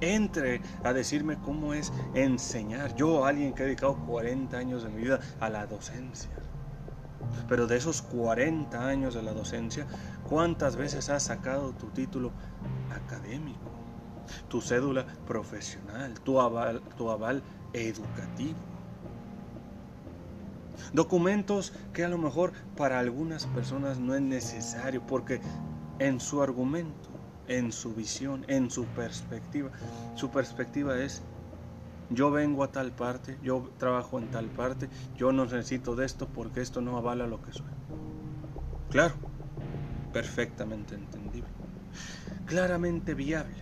[0.00, 2.94] entre a decirme cómo es enseñar.
[2.96, 6.30] Yo, alguien que ha dedicado 40 años de mi vida a la docencia.
[7.48, 9.86] Pero de esos 40 años de la docencia,
[10.28, 12.32] ¿cuántas veces has sacado tu título
[12.90, 13.60] académico?
[14.48, 18.60] Tu cédula profesional, tu aval, educativo.
[20.92, 25.40] Documentos que a lo mejor para algunas personas no es necesario porque
[25.98, 27.10] en su argumento,
[27.46, 29.70] en su visión, en su perspectiva,
[30.16, 31.22] su perspectiva es
[32.10, 36.28] yo vengo a tal parte, yo trabajo en tal parte, yo no necesito de esto
[36.28, 37.70] porque esto no avala lo que soy.
[38.90, 39.14] Claro,
[40.12, 41.50] perfectamente entendible.
[42.46, 43.56] Claramente viable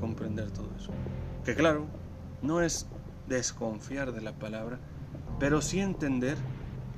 [0.00, 0.92] comprender todo eso.
[1.44, 1.86] Que claro,
[2.42, 2.86] no es
[3.26, 4.78] desconfiar de la palabra,
[5.38, 6.36] pero sí entender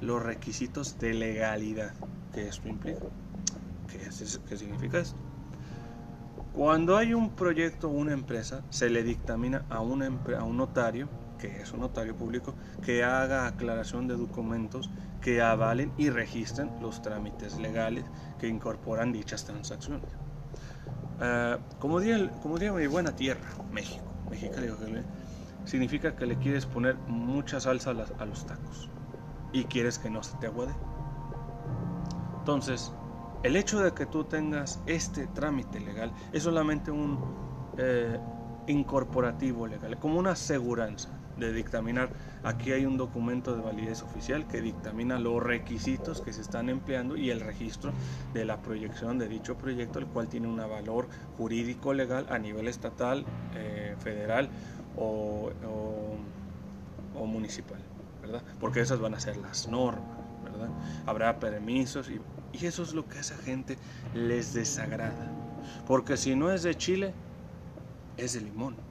[0.00, 1.94] los requisitos de legalidad
[2.34, 3.06] que esto implica.
[3.88, 4.10] ¿Qué,
[4.56, 5.16] significa esto?
[6.52, 11.72] Cuando hay un proyecto o una empresa, se le dictamina a un notario, que es
[11.72, 18.04] un notario público, que haga aclaración de documentos que avalen y registren los trámites legales
[18.38, 20.08] que incorporan dichas transacciones.
[21.18, 24.60] Uh, como, diría, como diría mi buena tierra, México, México,
[25.64, 28.90] significa que le quieres poner mucha salsa a, los tacos
[29.52, 30.74] y quieres que no se te aguade.
[32.38, 32.92] Entonces,
[33.42, 37.18] el hecho de que tú tengas este trámite legal es solamente un
[37.78, 38.18] eh,
[38.66, 42.10] incorporativo legal, como una aseguranza de dictaminar.
[42.42, 47.16] Aquí hay un documento de validez oficial que dictamina los requisitos que se están empleando
[47.16, 47.92] y el registro
[48.32, 52.68] de la proyección de dicho proyecto, el cual tiene un valor jurídico legal a nivel
[52.68, 54.48] estatal, eh, federal
[54.96, 55.50] o,
[57.26, 57.78] municipal,
[58.22, 58.42] ¿verdad?
[58.60, 60.06] Porque esas van a ser las normas,
[60.44, 60.68] ¿verdad?
[61.06, 62.20] Habrá permisos y,
[62.52, 63.76] y eso es lo que a esa gente
[64.14, 65.32] les desagrada.
[65.86, 67.12] Porque si no es de Chile,
[68.16, 68.85] es de limón.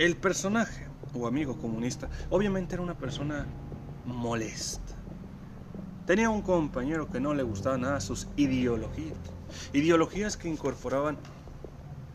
[0.00, 3.44] El personaje o amigo comunista obviamente era una persona
[4.06, 4.94] molesta.
[6.06, 9.18] Tenía un compañero que no le gustaba nada sus ideologías.
[9.74, 11.18] Ideologías que incorporaban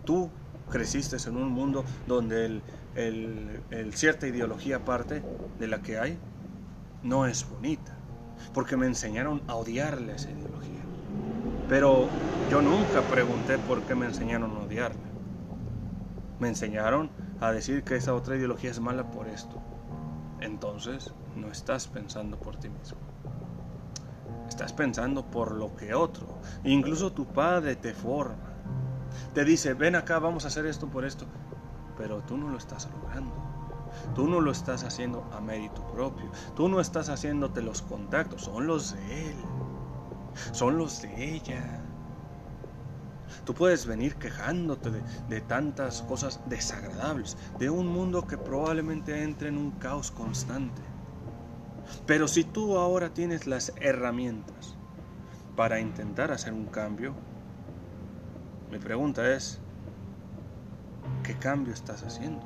[0.03, 0.31] tú
[0.71, 2.59] creciste en un mundo donde
[2.95, 5.21] el, cierta ideología aparte
[5.59, 6.17] de la que hay
[7.03, 7.95] no es bonita,
[8.55, 10.81] porque me enseñaron a odiarle esa ideología.
[11.69, 12.07] Pero
[12.49, 15.14] yo nunca pregunté por qué me enseñaron a odiarla.
[16.39, 19.61] Me enseñaron a decir que esa otra ideología es mala por esto.
[20.41, 22.99] Entonces no estás pensando por ti mismo.
[24.47, 26.27] Estás pensando por lo que otro.
[26.63, 28.55] Incluso tu padre te forma
[29.33, 31.25] te dice, ven acá, vamos a hacer esto por esto,
[31.97, 33.33] pero tú no lo estás logrando.
[34.13, 36.29] Tú no lo estás haciendo a mérito propio.
[36.55, 39.37] Tú no estás haciéndote los contactos, son los de él.
[40.51, 41.81] Son los de ella.
[43.45, 44.91] Tú puedes venir quejándote
[45.29, 50.81] de, tantas cosas desagradables, de un mundo que probablemente entre en un caos constante.
[52.05, 54.75] Pero si tú ahora tienes las herramientas
[55.55, 57.13] para intentar hacer un cambio,
[58.71, 59.59] mi pregunta es,
[61.23, 62.41] ¿qué cambio estás haciendo?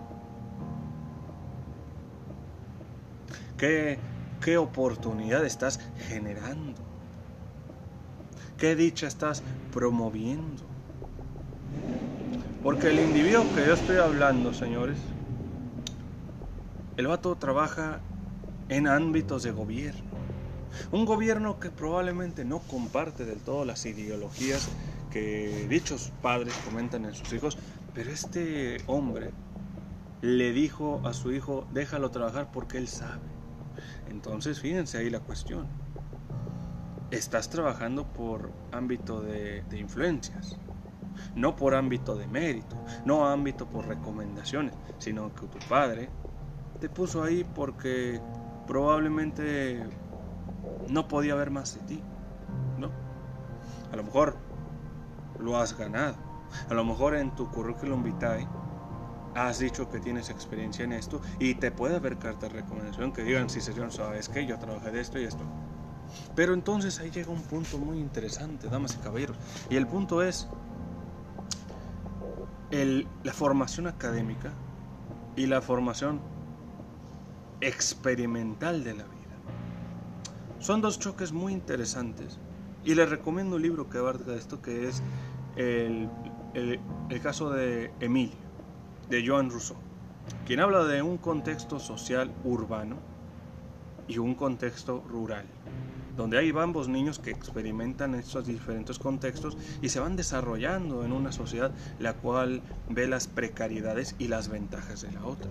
[3.58, 4.00] ¿Qué,
[4.42, 6.82] qué oportunidad estás generando?
[8.58, 10.69] ¿Qué dicha estás promoviendo?
[12.64, 14.98] Porque el individuo que yo estoy hablando, señores,
[16.98, 18.02] el vato trabaja
[18.68, 20.02] en ámbitos de gobierno.
[20.92, 24.70] Un gobierno que probablemente no comparte del todo las ideologías
[25.12, 27.58] que dichos padres comentan en sus hijos,
[27.94, 29.32] pero este hombre
[30.22, 33.22] le dijo a su hijo, déjalo trabajar porque él sabe.
[34.10, 35.68] Entonces, fíjense ahí la cuestión.
[37.12, 40.58] Estás trabajando por ámbito de, de influencias,
[41.36, 46.10] no por ámbito de mérito, no ámbito por recomendaciones, sino que tu padre
[46.80, 48.22] te puso ahí porque
[48.68, 49.84] probablemente
[50.88, 52.04] no podía ver más de ti,
[52.78, 52.92] ¿no?
[53.92, 54.38] A lo mejor
[55.40, 56.16] lo has ganado.
[56.70, 58.48] A lo mejor en tu currículum vitae
[59.36, 63.24] has dicho que tienes experiencia en esto y te puede haber carta de recomendación que
[63.24, 65.44] digan, sí, señor, sabes que yo trabajé de esto y esto.
[66.36, 69.38] Pero entonces ahí llega un punto muy interesante, damas y caballeros.
[69.70, 70.48] Y el punto es
[72.72, 74.54] el, la formación académica
[75.36, 76.20] y la formación
[77.62, 79.20] experimental de la vida.
[80.60, 82.40] Son dos choques muy interesantes.
[82.86, 85.02] Y les recomiendo un libro que abarca esto, que es
[85.56, 86.10] el,
[86.54, 88.38] el, caso de Emilio,
[89.10, 89.78] de Joan Rousseau.
[90.46, 92.98] quien habla de un contexto social urbano
[94.08, 95.46] y un contexto rural,
[96.20, 101.32] donde hay ambos niños que experimentan estos diferentes contextos y se van desarrollando en una
[101.32, 105.50] sociedad la cual ve las precariedades y las ventajas de la otra,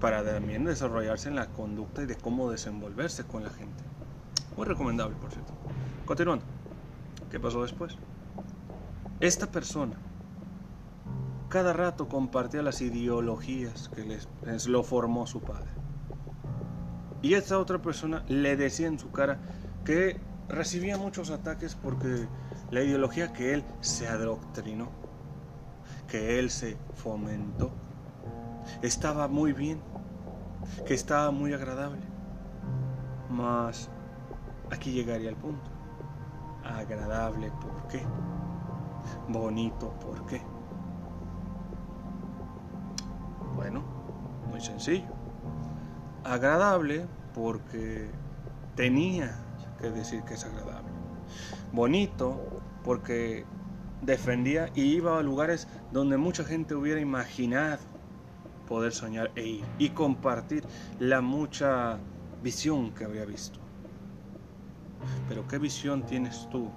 [0.00, 3.82] para también desarrollarse en la conducta y de cómo desenvolverse con la gente.
[4.58, 5.54] Muy recomendable, por cierto.
[6.04, 6.44] Continuando,
[7.30, 7.96] ¿qué pasó después?
[9.20, 9.96] Esta persona
[11.48, 15.70] cada rato compartía las ideologías que les, lo formó su padre.
[17.22, 19.38] Y esta otra persona le decía en su cara
[19.84, 20.18] que
[20.48, 22.26] recibía muchos ataques porque
[22.70, 24.88] la ideología que él se adoctrinó,
[26.08, 27.70] que él se fomentó,
[28.82, 29.80] estaba muy bien,
[30.86, 32.02] que estaba muy agradable.
[33.30, 33.90] Mas
[34.70, 35.70] aquí llegaría el punto.
[36.64, 38.02] Agradable, ¿por qué?
[39.28, 40.40] Bonito, ¿por qué?
[43.54, 43.82] Bueno,
[44.50, 45.12] muy sencillo.
[46.24, 48.10] Agradable porque
[48.74, 49.43] tenía
[49.84, 50.90] que decir que es agradable.
[51.72, 53.44] Bonito porque
[54.02, 57.78] defendía y iba a lugares donde mucha gente hubiera imaginado
[58.68, 60.64] poder soñar e ir y compartir
[60.98, 61.98] la mucha
[62.42, 63.58] visión que había visto.
[65.28, 66.70] Pero ¿qué visión tienes tú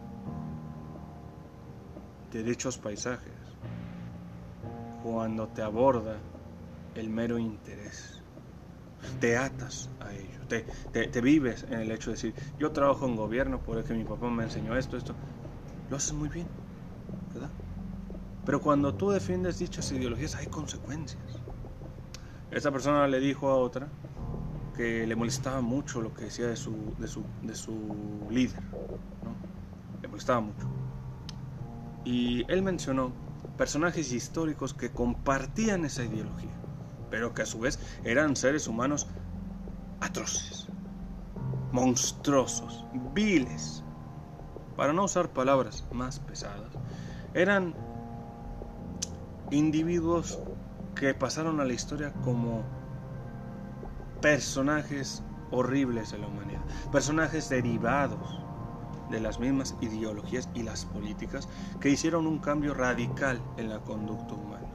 [2.32, 3.34] de dichos paisajes
[5.02, 6.18] cuando te aborda
[6.96, 8.17] el mero interés.
[9.20, 13.60] Te atas a ello, te, vives en el hecho de decir, yo trabajo en gobierno
[13.66, 15.16] porque mi papá me enseñó esto, esto.
[15.90, 16.48] Lo haces muy bien,
[17.34, 17.50] ¿verdad?
[18.46, 21.22] Pero cuando tú defiendes dichas ideologías hay consecuencias.
[22.52, 23.88] Esta persona le dijo a otra
[24.76, 28.62] que le molestaba mucho lo que decía de su, de su, de su líder,
[29.24, 29.36] ¿no?
[30.02, 30.68] Le molestaba mucho.
[32.06, 33.12] Y él mencionó
[33.58, 36.57] personajes históricos que compartían esa ideología
[37.10, 39.08] pero que a su vez eran seres humanos
[40.00, 40.68] atroces,
[41.72, 43.84] monstruosos, viles,
[44.76, 46.72] para no usar palabras más pesadas,
[47.34, 47.74] eran
[49.52, 50.40] individuos
[50.96, 52.64] que pasaron a la historia como
[54.22, 58.40] personajes horribles de la humanidad, personajes derivados
[59.10, 61.48] de las mismas ideologías y las políticas
[61.80, 64.67] que hicieron un cambio radical en la conducta humana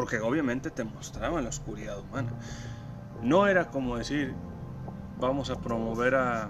[0.00, 2.32] porque obviamente te mostraban la oscuridad humana.
[3.22, 4.34] No era como decir,
[5.20, 6.48] vamos a promover a,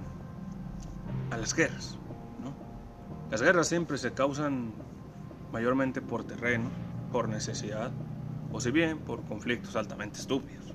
[1.32, 1.98] las guerras.
[2.44, 2.54] ¿no?
[3.28, 4.72] Las guerras siempre se causan
[5.50, 6.70] mayormente por terreno,
[7.10, 7.90] por necesidad,
[8.52, 10.72] o si bien por conflictos altamente estúpidos.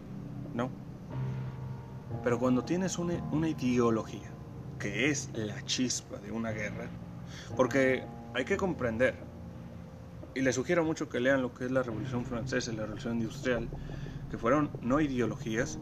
[0.53, 0.69] ¿no?
[2.25, 4.29] Pero cuando tienes una, una ideología,
[4.79, 6.89] que es la chispa de una guerra,
[7.55, 9.15] porque hay que comprender,
[10.35, 13.15] y les sugiero mucho que lean lo que es la Revolución Francesa y la Revolución
[13.15, 13.69] Industrial,
[14.29, 15.79] que fueron no ideologías,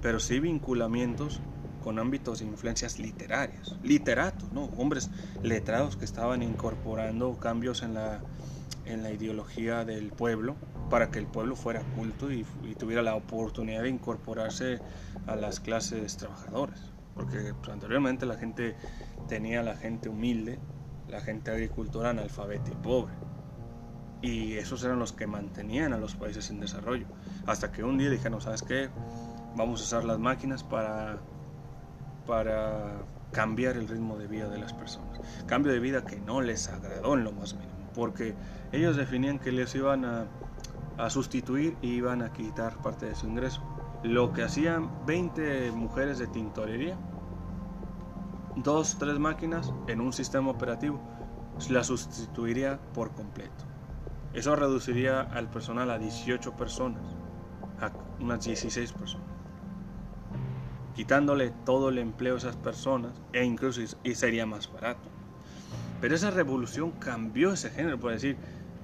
[0.00, 1.40] pero sí vinculamientos
[1.82, 4.66] con ámbitos de influencias literarias, literatos, ¿no?
[4.76, 5.10] hombres
[5.42, 8.20] letrados que estaban incorporando cambios en la,
[8.84, 10.56] en la ideología del pueblo
[10.88, 12.46] para que el pueblo fuera culto y,
[12.78, 14.80] tuviera la oportunidad de incorporarse
[15.26, 16.92] a las clases trabajadoras.
[17.14, 18.76] Porque pues, anteriormente la gente
[19.26, 20.60] tenía la gente humilde,
[21.08, 23.25] la gente agricultora analfabeta y pobre
[24.22, 27.06] y esos eran los que mantenían a los países en desarrollo.
[27.46, 28.88] Hasta que un día dijeron, ¿sabes qué?
[29.54, 31.18] Vamos a usar las máquinas para,
[32.26, 33.02] para
[33.32, 35.20] cambiar el ritmo de vida de las personas.
[35.46, 38.34] Cambio de vida que no les agradó en lo más mínimo, porque
[38.72, 40.26] ellos definían que les iban a,
[40.98, 43.62] a sustituir y iban a quitar parte de su ingreso.
[44.02, 46.96] Lo que hacían 20 mujeres de tintorería,
[48.56, 51.00] dos, tres máquinas en un sistema operativo,
[51.70, 53.75] la sustituiría por completo.
[54.36, 57.02] Eso reduciría al personal a 18 personas,
[57.80, 57.90] a
[58.22, 59.26] unas 16 personas.
[60.94, 65.08] Quitándole todo el empleo a esas personas e incluso y sería más barato.
[66.02, 68.36] Pero esa revolución cambió ese género, por decir,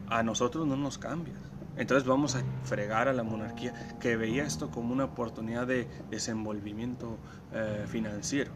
[0.08, 1.36] a nosotros no nos cambias.
[1.76, 7.18] Entonces vamos a fregar a la monarquía que veía esto como una oportunidad de desenvolvimiento
[7.52, 8.52] eh, financiero.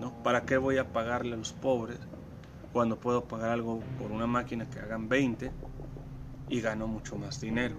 [0.00, 0.12] ¿no?
[0.24, 2.00] ¿Para qué voy a pagarle a los pobres
[2.72, 5.52] cuando puedo pagar algo por una máquina que hagan 20
[6.48, 7.76] y ganó mucho más dinero.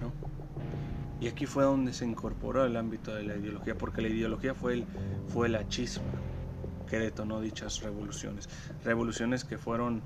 [0.00, 0.12] ¿no?
[1.20, 4.74] Y aquí fue donde se incorporó el ámbito de la ideología, porque la ideología fue,
[4.74, 4.86] el,
[5.28, 6.04] fue la chispa
[6.88, 8.48] que detonó dichas revoluciones.
[8.84, 10.02] Revoluciones que fueron,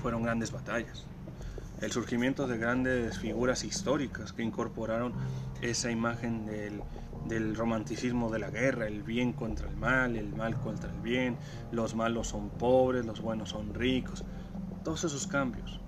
[0.00, 1.04] fueron grandes batallas.
[1.80, 5.12] El surgimiento de grandes figuras históricas que incorporaron
[5.60, 6.82] esa imagen del,
[7.26, 11.36] del romanticismo de la guerra, el bien contra el mal, el mal contra el bien,
[11.72, 14.24] los malos son pobres, los buenos son ricos,
[14.84, 15.80] todos esos cambios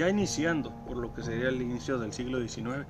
[0.00, 2.86] ya iniciando por lo que sería el inicio del siglo XIX,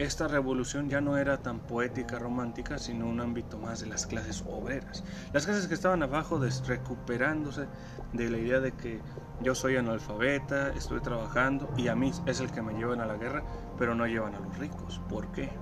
[0.00, 4.42] esta revolución ya no era tan poética romántica, sino un ámbito más de las clases
[4.44, 5.04] obreras.
[5.32, 7.68] Las clases que estaban abajo recuperándose
[8.12, 9.00] de la idea de que
[9.42, 13.14] yo soy analfabeta, estoy trabajando y a mí es el que me llevan a la
[13.14, 13.44] guerra,
[13.78, 15.00] pero no llevan a los ricos.
[15.08, 15.52] ¿Por qué?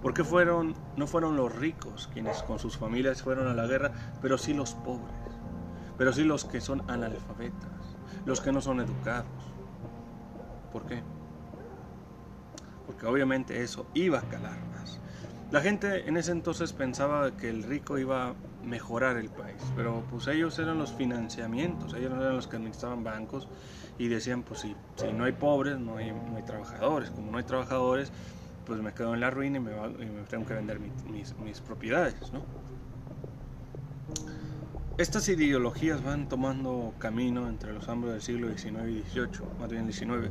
[0.00, 3.90] ¿Por qué fueron, no fueron los ricos quienes con sus familias fueron a la guerra,
[4.22, 5.25] pero sí los pobres?
[5.96, 7.70] Pero sí los que son analfabetas,
[8.24, 9.26] los que no son educados.
[10.72, 11.02] ¿Por qué?
[12.86, 15.00] Porque obviamente eso iba a calar más.
[15.50, 18.34] La gente en ese entonces pensaba que el rico iba a
[18.64, 23.48] mejorar el país, pero pues ellos eran los financiamientos, ellos eran los que administraban bancos
[23.96, 27.38] y decían, pues si, si no hay pobres, no hay, no hay trabajadores, como no
[27.38, 28.10] hay trabajadores,
[28.66, 29.70] pues me quedo en la ruina y me,
[30.28, 32.42] tengo que vender mis, propiedades, ¿no?
[34.98, 39.92] Estas ideologías van tomando camino entre los hombres del siglo XIX y XVIII, más bien
[39.92, 40.30] XIX,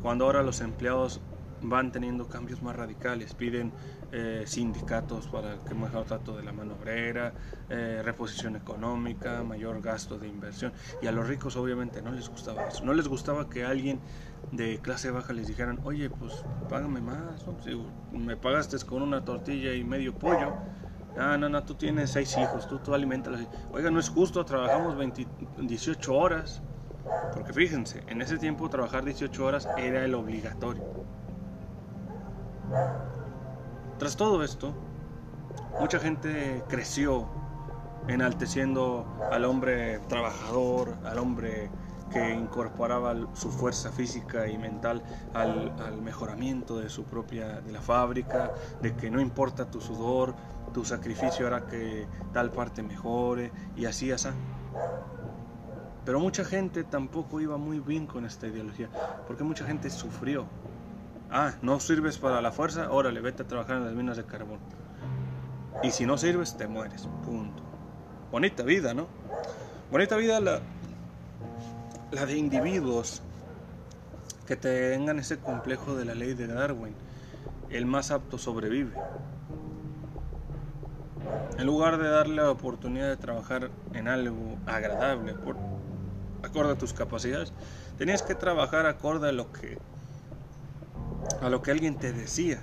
[0.00, 1.20] cuando ahora los empleados
[1.60, 3.70] van teniendo cambios más radicales, piden
[4.12, 7.34] eh, sindicatos para que mejor trato de la mano obrera,
[7.68, 10.72] eh, reposición económica, mayor gasto de inversión.
[11.02, 12.82] Y a los ricos obviamente no les gustaba eso.
[12.86, 14.00] No les gustaba que alguien
[14.52, 16.32] de clase baja les dijeran, oye, pues
[16.70, 17.78] págame más, si
[18.16, 20.54] me pagaste con una tortilla y medio pollo.
[21.18, 23.40] Ah, no, no, tú tienes seis hijos, tú, tú alimentas.
[23.72, 24.96] Oiga, no es justo, trabajamos
[25.58, 26.62] 18 horas.
[27.32, 30.84] Porque fíjense, en ese tiempo trabajar 18 horas era el obligatorio.
[33.98, 34.74] Tras todo esto,
[35.80, 37.26] mucha gente creció
[38.06, 41.70] enalteciendo al hombre trabajador, al hombre
[42.10, 45.02] que incorporaba su fuerza física y mental
[45.34, 50.34] al, mejoramiento de su propia de la fábrica, de que no importa tu sudor,
[50.72, 54.28] tu sacrificio hará que tal parte mejore y así así.
[56.04, 58.88] Pero mucha gente tampoco iba muy bien con esta ideología,
[59.26, 60.46] porque mucha gente sufrió.
[61.30, 64.58] Ah, no sirves para la fuerza, órale, vete a trabajar en las minas de carbón.
[65.82, 67.06] Y si no sirves, te mueres.
[67.24, 67.62] Punto.
[68.32, 69.06] Bonita vida, ¿no?
[69.90, 70.60] Bonita vida la,
[72.10, 73.22] la de individuos
[74.46, 76.94] que tengan ese complejo de la ley de Darwin.
[77.68, 78.92] El más apto sobrevive.
[81.58, 85.56] En lugar de darle la oportunidad de trabajar en algo agradable, por,
[86.42, 87.52] acorde a tus capacidades.
[87.96, 89.78] Tenías que trabajar acorde a lo que
[91.42, 92.60] a lo que alguien te decía,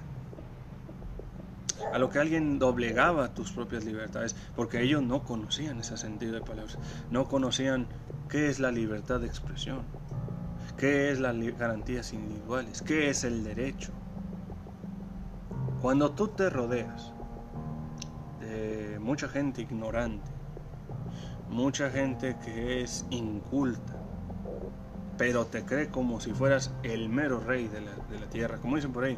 [1.93, 6.41] a lo que alguien doblegaba tus propias libertades, porque ellos no conocían ese sentido de
[6.41, 6.77] palabras,
[7.09, 7.87] no conocían
[8.29, 9.83] qué es la libertad de expresión,
[10.77, 13.91] qué es las garantías individuales, qué es el derecho.
[15.81, 17.13] Cuando tú te rodeas
[18.55, 20.31] de mucha gente ignorante,
[21.49, 23.93] mucha gente que es inculta,
[25.17, 29.05] pero te cree como si fueras el mero rey de la, tierra, como dicen por
[29.05, 29.17] ahí.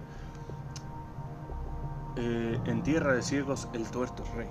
[2.18, 4.50] Eh, en tierra de ciegos el tuerto es rey.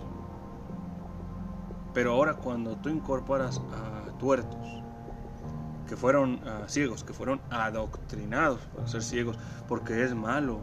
[1.93, 4.59] Pero ahora cuando tú incorporas a tuertos,
[5.89, 10.59] que fueron ciegos, que fueron adoctrinados para ser ciegos, porque es malo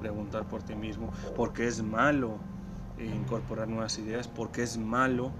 [0.00, 2.38] preguntar por ti mismo, porque es malo
[2.98, 5.30] incorporar nuevas ideas, porque es malo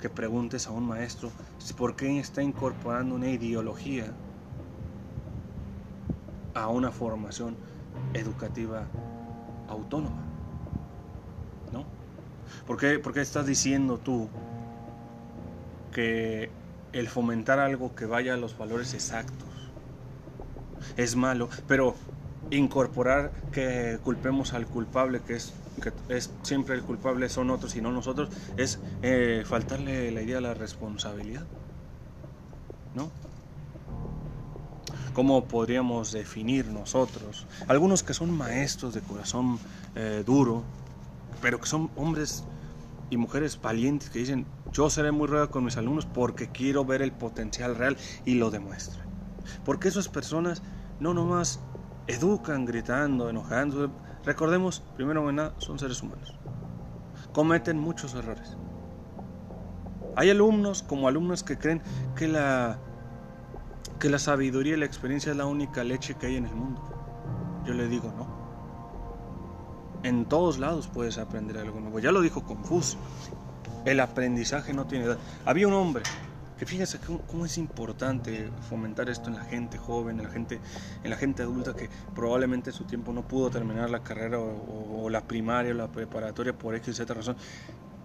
[0.00, 1.30] que preguntes a un maestro
[1.76, 4.12] por qué está incorporando una ideología
[6.54, 7.56] a una formación
[8.14, 8.84] educativa
[9.68, 10.22] autónoma.
[11.72, 11.84] ¿No?
[12.66, 14.28] ¿Por qué, ¿Por qué estás diciendo tú
[15.92, 16.50] que
[16.92, 19.48] el fomentar algo que vaya a los valores exactos
[20.96, 21.94] es malo, pero
[22.50, 27.80] incorporar que culpemos al culpable, que es, que es siempre el culpable son otros y
[27.80, 31.44] no nosotros, es eh, faltarle la idea de la responsabilidad.
[32.94, 33.10] ¿No?
[35.14, 37.46] ¿Cómo podríamos definir nosotros?
[37.68, 39.58] Algunos que son maestros de corazón
[39.94, 40.62] eh, duro,
[41.40, 42.44] pero que son hombres
[43.10, 47.02] y mujeres valientes que dicen, yo seré muy rueda con mis alumnos porque quiero ver
[47.02, 49.04] el potencial real y lo demuestren.
[49.66, 50.62] Porque esas personas
[50.98, 51.60] no nomás
[52.06, 53.90] educan gritando, enojando.
[54.24, 56.34] Recordemos, primero que nada, son seres humanos.
[57.32, 58.56] Cometen muchos errores.
[60.16, 61.82] Hay alumnos como alumnos que creen
[62.14, 62.78] que la,
[63.98, 66.82] que la sabiduría y la experiencia es la única leche que hay en el mundo.
[67.64, 68.42] Yo le digo, no.
[70.02, 71.98] En todos lados puedes aprender algo nuevo.
[71.98, 72.98] Ya lo dijo Confucio.
[73.84, 75.18] El aprendizaje no tiene edad.
[75.44, 76.02] Había un hombre
[76.58, 80.60] que fíjense cómo, es importante fomentar esto en la gente joven, en la gente,
[81.02, 85.08] en la gente adulta que probablemente en su tiempo no pudo terminar la carrera o,
[85.10, 87.36] la primaria o la preparatoria por X y Z razón.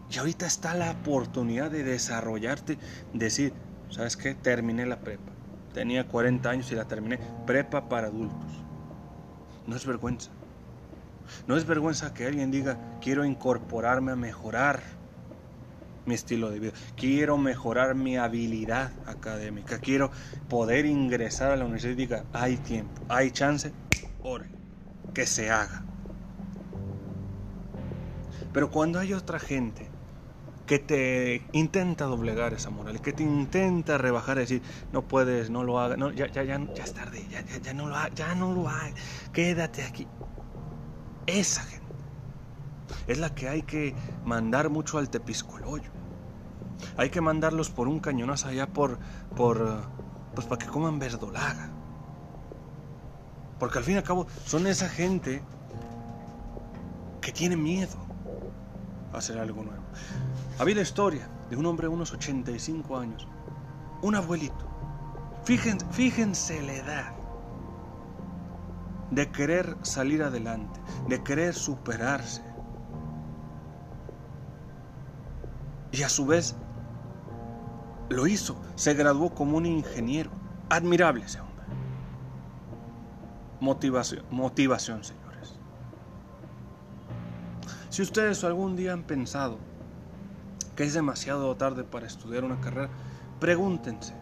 [0.09, 2.77] Y ahorita está la oportunidad de desarrollarte,
[3.13, 3.53] decir,
[3.89, 4.33] ¿sabes qué?
[4.33, 5.31] Terminé la prepa.
[5.73, 7.19] Tenía 40 años y la terminé.
[7.45, 8.51] Prepa para adultos.
[9.67, 10.31] No es vergüenza.
[11.45, 14.96] No es vergüenza que alguien diga, quiero incorporarme a mejorar
[16.07, 20.09] mi estilo de vida, quiero mejorar mi habilidad académica, quiero
[20.49, 23.71] poder ingresar a la universidad y diga, hay tiempo, hay chance,
[24.23, 24.47] ore,
[25.13, 25.83] que se haga.
[28.53, 29.87] Pero cuando hay otra gente
[30.65, 35.79] que te intenta doblegar esa moral, que te intenta rebajar, decir, no puedes, no lo
[35.79, 38.35] hagas, no, ya, ya, ya, ya es tarde, ya, ya, ya no lo hagas, ya
[38.35, 38.93] no lo hagas,
[39.33, 40.07] quédate aquí.
[41.25, 41.87] Esa gente
[43.07, 43.95] es la que hay que
[44.25, 45.96] mandar mucho al tepiscoloyo.
[46.97, 48.99] Hay que mandarlos por un cañonazo allá por,
[49.35, 49.81] por,
[50.35, 51.69] pues para que coman verdolaga.
[53.59, 55.41] Porque al fin y al cabo son esa gente
[57.21, 57.97] que tiene miedo
[59.13, 59.83] a hacer algo nuevo.
[60.59, 63.27] Había la historia de un hombre de unos 85 años,
[64.01, 64.67] un abuelito.
[65.43, 67.13] Fíjense, fíjense la edad
[69.11, 72.43] de querer salir adelante, de querer superarse.
[75.91, 76.55] Y a su vez
[78.09, 80.31] lo hizo, se graduó como un ingeniero.
[80.69, 81.65] Admirable ese hombre.
[83.59, 85.53] Motivación, motivación, señores.
[87.89, 89.57] Si ustedes algún día han pensado
[90.75, 92.89] que es demasiado tarde para estudiar una carrera,
[93.39, 94.13] pregúntense,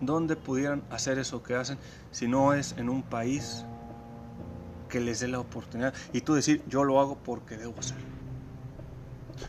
[0.00, 1.78] ¿dónde pudieran hacer eso que hacen
[2.12, 3.64] si no es en un país
[4.88, 5.94] que les dé la oportunidad?
[6.12, 8.15] Y tú decir, yo lo hago porque debo hacerlo.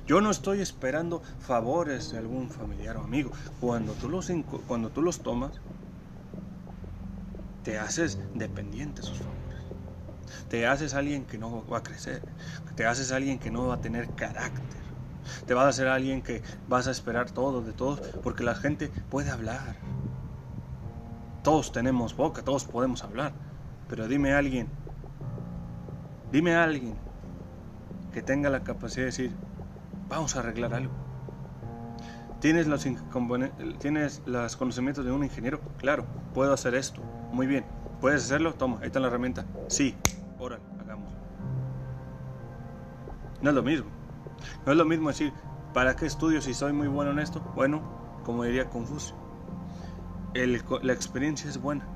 [0.06, 3.32] Yo no estoy esperando favores de algún familiar o amigo.
[3.60, 4.32] Cuando tú los,
[4.68, 5.52] cuando tú los tomas,
[7.64, 9.38] te haces dependiente de esos favores.
[10.50, 12.22] Te haces alguien que no va a crecer.
[12.76, 14.88] Te haces alguien que no va a tener carácter.
[15.46, 18.90] Te vas a hacer alguien que vas a esperar todo de todos porque la gente
[19.10, 19.76] puede hablar.
[21.44, 23.34] Todos tenemos boca, todos podemos hablar.
[23.90, 24.68] Pero dime alguien,
[26.32, 26.96] dime alguien
[28.14, 29.32] que tenga la capacidad de decir,
[30.10, 30.94] vamos a arreglar algo.
[32.40, 32.88] ¿Tienes los,
[33.80, 35.60] ¿Tienes los conocimientos de un ingeniero?
[35.78, 37.02] Claro, puedo hacer esto.
[37.32, 37.66] Muy bien.
[38.00, 38.54] ¿Puedes hacerlo?
[38.54, 39.46] Toma, ahí está la herramienta.
[39.68, 39.96] Sí,
[40.38, 41.12] órale, hagamos.
[43.42, 43.88] No es lo mismo.
[44.66, 45.34] No es lo mismo decir,
[45.74, 47.42] ¿para qué estudio si soy muy bueno en esto?
[47.56, 47.82] Bueno,
[48.24, 49.16] como diría Confucio,
[50.36, 51.88] la experiencia es buena,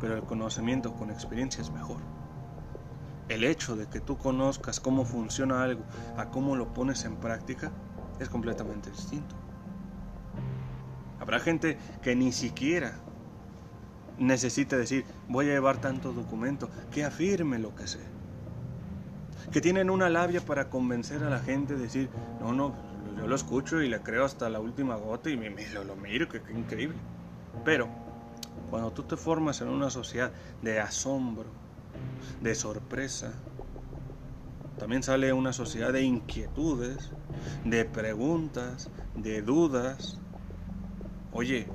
[0.00, 1.98] pero el conocimiento con experiencia es mejor.
[3.28, 5.82] El hecho de que tú conozcas cómo funciona algo
[6.16, 7.72] a cómo lo pones en práctica
[8.20, 9.34] es completamente distinto.
[11.20, 12.96] Habrá gente que ni siquiera
[14.18, 18.00] necesita decir, voy a llevar tanto documento, que afirme lo que sé.
[19.50, 22.10] Que tienen una labia para convencer a la gente, decir,
[22.40, 22.74] no, no,
[23.16, 26.42] yo lo escucho y le creo hasta la última gota y me, lo, miro, que,
[26.42, 26.98] que increíble.
[27.64, 27.88] Pero
[28.70, 31.63] cuando tú te formas en una sociedad de asombro,
[32.40, 33.32] de sorpresa,
[34.78, 37.10] también sale una sociedad de inquietudes,
[37.64, 40.18] de preguntas, de dudas.
[41.32, 41.68] Oye,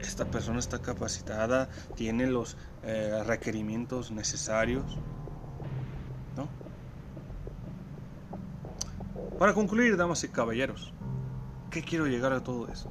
[0.00, 4.98] esta persona está capacitada, tiene los eh, requerimientos necesarios.
[6.36, 6.48] ¿No?
[9.38, 10.92] Para concluir, damas y caballeros,
[11.70, 12.90] ¿qué quiero llegar a todo esto?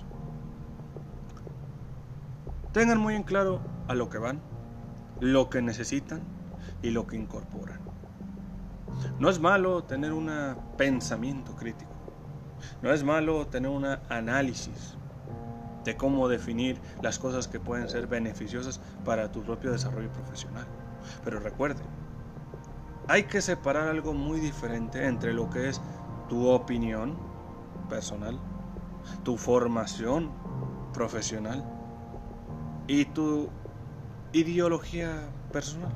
[2.71, 4.41] Tengan muy en claro a lo que van,
[5.19, 6.34] lo que necesitan
[6.81, 7.79] y lo que incorporan.
[9.19, 10.31] No es malo tener un
[10.77, 11.91] pensamiento crítico.
[12.81, 14.97] No es malo tener un análisis
[15.83, 20.65] de cómo definir las cosas que pueden ser beneficiosas para tu propio desarrollo profesional.
[21.23, 21.81] Pero recuerde,
[23.07, 25.79] hay que separar algo muy diferente entre lo que es
[26.27, 27.15] tu opinión
[27.87, 28.39] personal,
[29.23, 30.31] tu formación
[30.91, 31.63] profesional
[32.87, 33.49] y tu
[34.33, 35.93] ideología personal.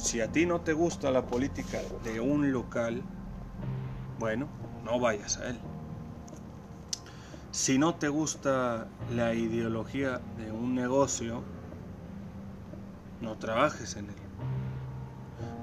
[0.00, 3.02] Si a ti no te gusta la política de un local,
[4.18, 4.48] bueno,
[4.82, 5.60] no vayas a él.
[7.52, 11.42] Si no te gusta la ideología de un negocio,
[13.20, 14.16] no trabajes en él.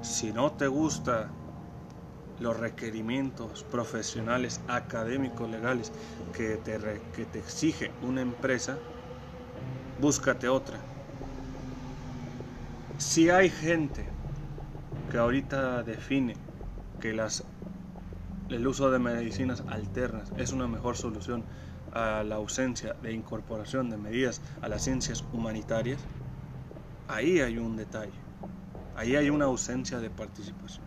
[0.04, 1.30] Si no te gusta
[2.40, 5.92] los requerimientos profesionales, académicos, legales
[6.32, 6.78] que te,
[7.16, 8.78] que te exige una empresa,
[10.00, 10.78] búscate otra.
[13.00, 14.17] Si hay gente
[15.10, 16.36] que ahorita define
[17.00, 17.44] que las,
[18.50, 21.44] el uso de medicinas alternas es una mejor solución
[21.94, 26.00] a la ausencia de incorporación de medidas a las ciencias humanitarias,
[27.08, 28.20] ahí hay un detalle,
[28.96, 30.86] ahí hay una ausencia de participación.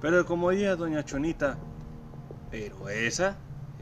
[0.00, 1.56] Pero como decía doña Chonita,
[2.50, 3.36] pero esa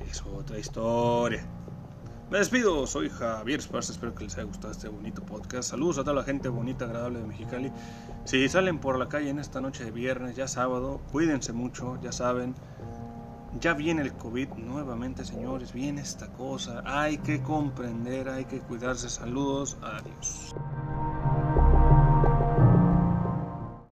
[0.09, 1.58] es otra historia.
[2.31, 5.71] Me despido, soy Javier Esparza, espero que les haya gustado este bonito podcast.
[5.71, 7.73] Saludos a toda la gente bonita, agradable de Mexicali.
[8.27, 12.13] Si salen por la calle en esta noche de viernes, ya sábado, cuídense mucho, ya
[12.13, 12.55] saben.
[13.59, 16.83] Ya viene el COVID nuevamente, señores, viene esta cosa.
[16.85, 19.09] Hay que comprender, hay que cuidarse.
[19.09, 20.55] Saludos, adiós.